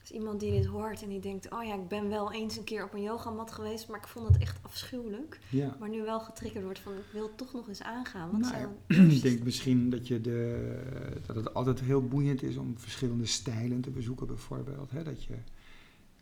[0.00, 2.64] Als iemand die dit hoort en die denkt: Oh ja, ik ben wel eens een
[2.64, 5.38] keer op een yogamat geweest, maar ik vond het echt afschuwelijk.
[5.50, 5.76] Ja.
[5.80, 8.30] Maar nu wel getriggerd wordt van: Ik wil het toch nog eens aangaan.
[8.30, 12.42] Wat Nou ja, een ik denk misschien dat, je de, dat het altijd heel boeiend
[12.42, 14.90] is om verschillende stijlen te bezoeken, bijvoorbeeld.
[14.90, 15.02] Hè?
[15.04, 15.34] Dat je,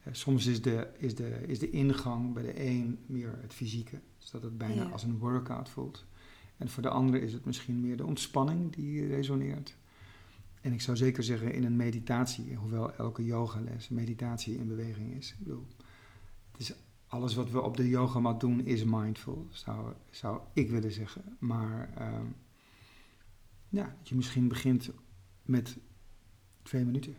[0.03, 4.01] eh, soms is de, is, de, is de ingang bij de een meer het fysieke,
[4.19, 4.89] dus dat het bijna Ja.
[4.89, 6.05] als een workout voelt.
[6.57, 9.77] En voor de ander is het misschien meer de ontspanning die resoneert.
[10.61, 15.33] En ik zou zeker zeggen in een meditatie, hoewel elke yogales meditatie in beweging is.
[15.33, 15.67] Ik bedoel,
[16.51, 16.75] het is
[17.07, 21.37] alles wat we op de yogamat doen is mindful, zou, zou ik willen zeggen.
[21.39, 22.27] Maar ehm,
[23.69, 24.91] ja, dat je misschien begint
[25.43, 25.77] met
[26.63, 27.17] twee minuten.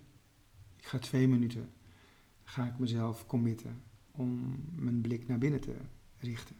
[0.77, 1.69] Ik ga twee minuten,
[2.43, 3.81] ga ik mezelf committen
[4.11, 5.75] om mijn blik naar binnen te
[6.17, 6.55] richten.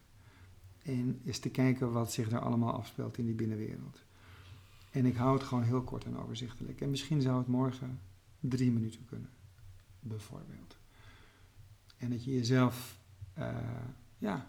[0.84, 4.04] En eens te kijken wat zich daar allemaal afspeelt in die binnenwereld.
[4.90, 6.82] En ik hou het gewoon heel kort en overzichtelijk.
[6.82, 8.00] En misschien zou het morgen
[8.40, 9.30] drie minuten kunnen,
[10.00, 10.78] bijvoorbeeld.
[11.98, 13.00] En dat je jezelf
[13.34, 13.58] eh,
[14.18, 14.48] ja,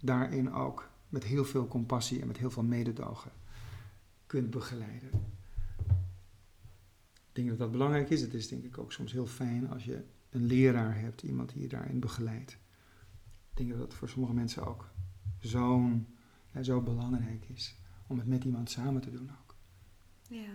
[0.00, 3.30] daarin ook met heel veel compassie en met heel veel mededogen
[4.26, 5.10] kunt begeleiden.
[7.14, 8.20] Ik denk dat dat belangrijk is.
[8.20, 11.62] Het is denk ik ook soms heel fijn als je een leraar hebt, iemand die
[11.62, 12.50] je daarin begeleidt.
[13.50, 14.90] Ik denk dat dat voor sommige mensen ook
[15.38, 16.06] zo'n,
[16.62, 17.76] zo belangrijk is
[18.06, 19.30] om het met iemand samen te doen.
[20.28, 20.48] Ja,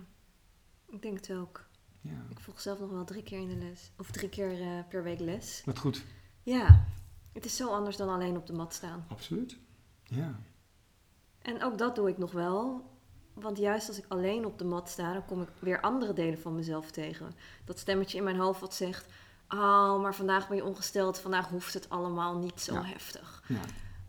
[0.90, 1.66] ik denk het ook.
[2.02, 3.92] Ja, Ik volg zelf nog wel drie keer in de les.
[3.98, 5.62] Of drie keer eh, per week les.
[5.66, 6.04] wat goed.
[6.44, 6.86] Ja,
[7.34, 9.06] het is zo anders dan alleen op de mat staan.
[9.10, 9.58] Absoluut.
[10.04, 10.40] Ja,
[11.42, 12.92] En ook dat doe ik nog wel.
[13.34, 16.40] Want juist als ik alleen op de mat sta, dan kom ik weer andere delen
[16.40, 17.36] van mezelf tegen.
[17.66, 19.06] Dat stemmetje in mijn hoofd wat zegt...
[19.50, 21.20] Oh, maar vandaag ben je ongesteld.
[21.20, 22.84] Vandaag hoeft het allemaal niet zo Ja.
[22.84, 23.44] heftig.
[23.48, 23.60] ja,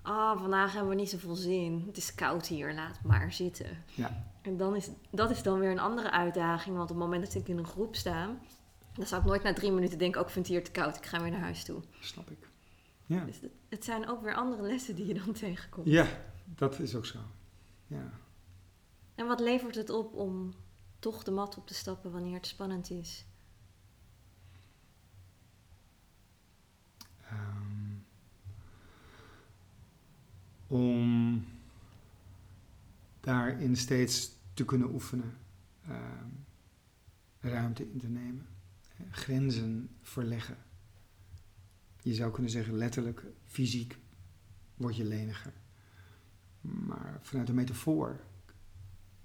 [0.05, 1.85] Ah, vandaag hebben we niet zoveel zin.
[1.87, 3.85] Het is koud hier, laat maar zitten.
[3.95, 4.33] ja.
[4.43, 6.77] En dan is, dat is dan weer een andere uitdaging.
[6.77, 8.37] Want op het moment dat ik in een groep sta...
[8.95, 10.21] dan zou ik nooit na drie minuten denken...
[10.21, 11.83] oh, ik vind het hier te koud, ik ga weer naar huis toe.
[12.01, 12.49] snap ik.
[13.07, 13.25] Ja.
[13.25, 15.87] Dus het, het zijn ook weer andere lessen die je dan tegenkomt.
[15.87, 16.07] ja,
[16.45, 17.19] dat is ook zo.
[17.87, 18.11] Ja.
[19.15, 20.55] En wat levert het op om
[20.99, 23.25] toch de mat op te stappen wanneer het spannend is?
[27.29, 27.64] Ehm,
[30.67, 31.45] om
[33.21, 35.37] daarin steeds te kunnen oefenen,
[35.87, 36.29] ehm,
[37.41, 38.47] ruimte in te nemen,
[39.11, 40.57] grenzen verleggen.
[42.03, 43.99] Je zou kunnen zeggen letterlijk, fysiek
[44.75, 45.53] word je leniger.
[46.61, 48.21] Maar vanuit de metafoor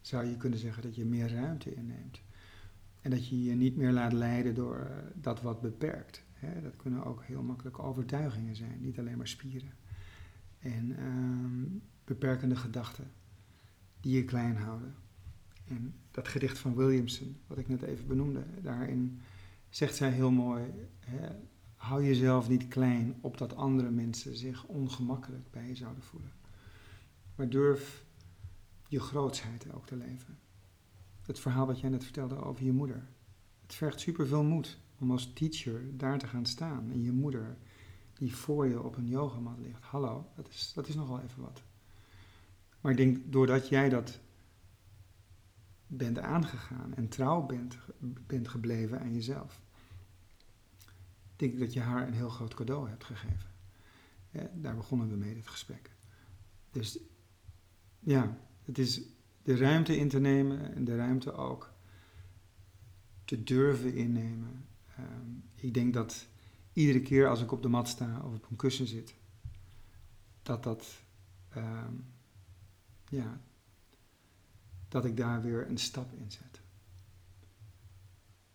[0.02, 2.22] zou je kunnen zeggen dat je meer ruimte inneemt.
[3.02, 6.24] En dat je je niet meer laat leiden door eh, dat wat beperkt.
[6.64, 9.72] Dat kunnen ook heel makkelijk overtuigingen zijn, niet alleen maar spieren.
[10.60, 11.66] En ehm,
[12.04, 13.12] beperkende gedachten
[14.00, 14.96] die je klein houden.
[15.66, 19.22] En dat gedicht van Williamson, wat ik net even benoemde, daarin
[19.70, 20.64] zegt zij heel mooi:
[21.00, 21.28] hè,
[21.76, 26.32] hou jezelf niet klein opdat andere mensen zich ongemakkelijk bij je zouden voelen.
[27.36, 28.06] Maar durf
[28.88, 30.38] je grootsheid ook te leven.
[31.22, 33.08] Het verhaal wat jij net vertelde over je moeder.
[33.62, 37.58] Het vergt superveel moed om als teacher daar te gaan staan en je moeder
[38.20, 39.84] die voor je op een yogamat ligt.
[39.84, 41.62] Hallo, dat is, dat is nogal even wat.
[42.82, 44.20] Maar ik denk, doordat jij dat
[45.88, 47.78] bent aangegaan en trouw bent,
[48.28, 49.62] bent gebleven aan jezelf,
[51.36, 53.50] denk ik dat je haar een heel groot cadeau hebt gegeven.
[54.54, 55.92] Daar begonnen we mee, dit gesprek.
[56.72, 57.00] Dus
[58.00, 59.02] ja, het is
[59.44, 61.74] de ruimte in te nemen en de ruimte ook
[63.26, 64.66] te durven innemen.
[64.96, 66.28] Ehm, ik denk dat
[66.80, 69.16] iedere keer als ik op de mat sta of op een kussen zit,
[70.42, 71.04] dat dat,
[71.50, 71.94] ehm,
[73.10, 73.42] ja,
[74.88, 76.62] dat ik daar weer een stap in zet.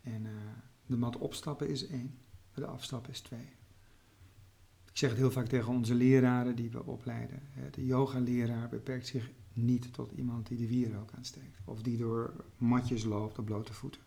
[0.01, 0.33] En uh,
[0.87, 2.19] de mat opstappen is één,
[2.55, 3.49] de afstappen is twee.
[4.91, 7.43] Ik zeg het heel vaak tegen onze leraren die we opleiden.
[7.71, 11.59] De yoga-leraar beperkt zich niet tot iemand die de wierook aansteekt.
[11.65, 14.01] Of die door matjes loopt op blote voeten.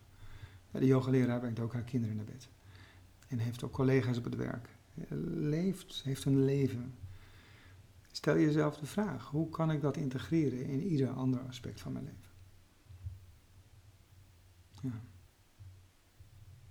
[0.70, 2.48] De yogaleraar brengt ook haar kinderen naar bed.
[3.28, 4.68] En heeft ook collega's op het werk.
[5.28, 6.94] Leeft, heeft een leven.
[8.12, 12.04] Stel jezelf de vraag, hoe kan ik dat integreren in ieder ander aspect van mijn
[12.04, 12.28] leven?
[14.82, 15.00] Ja.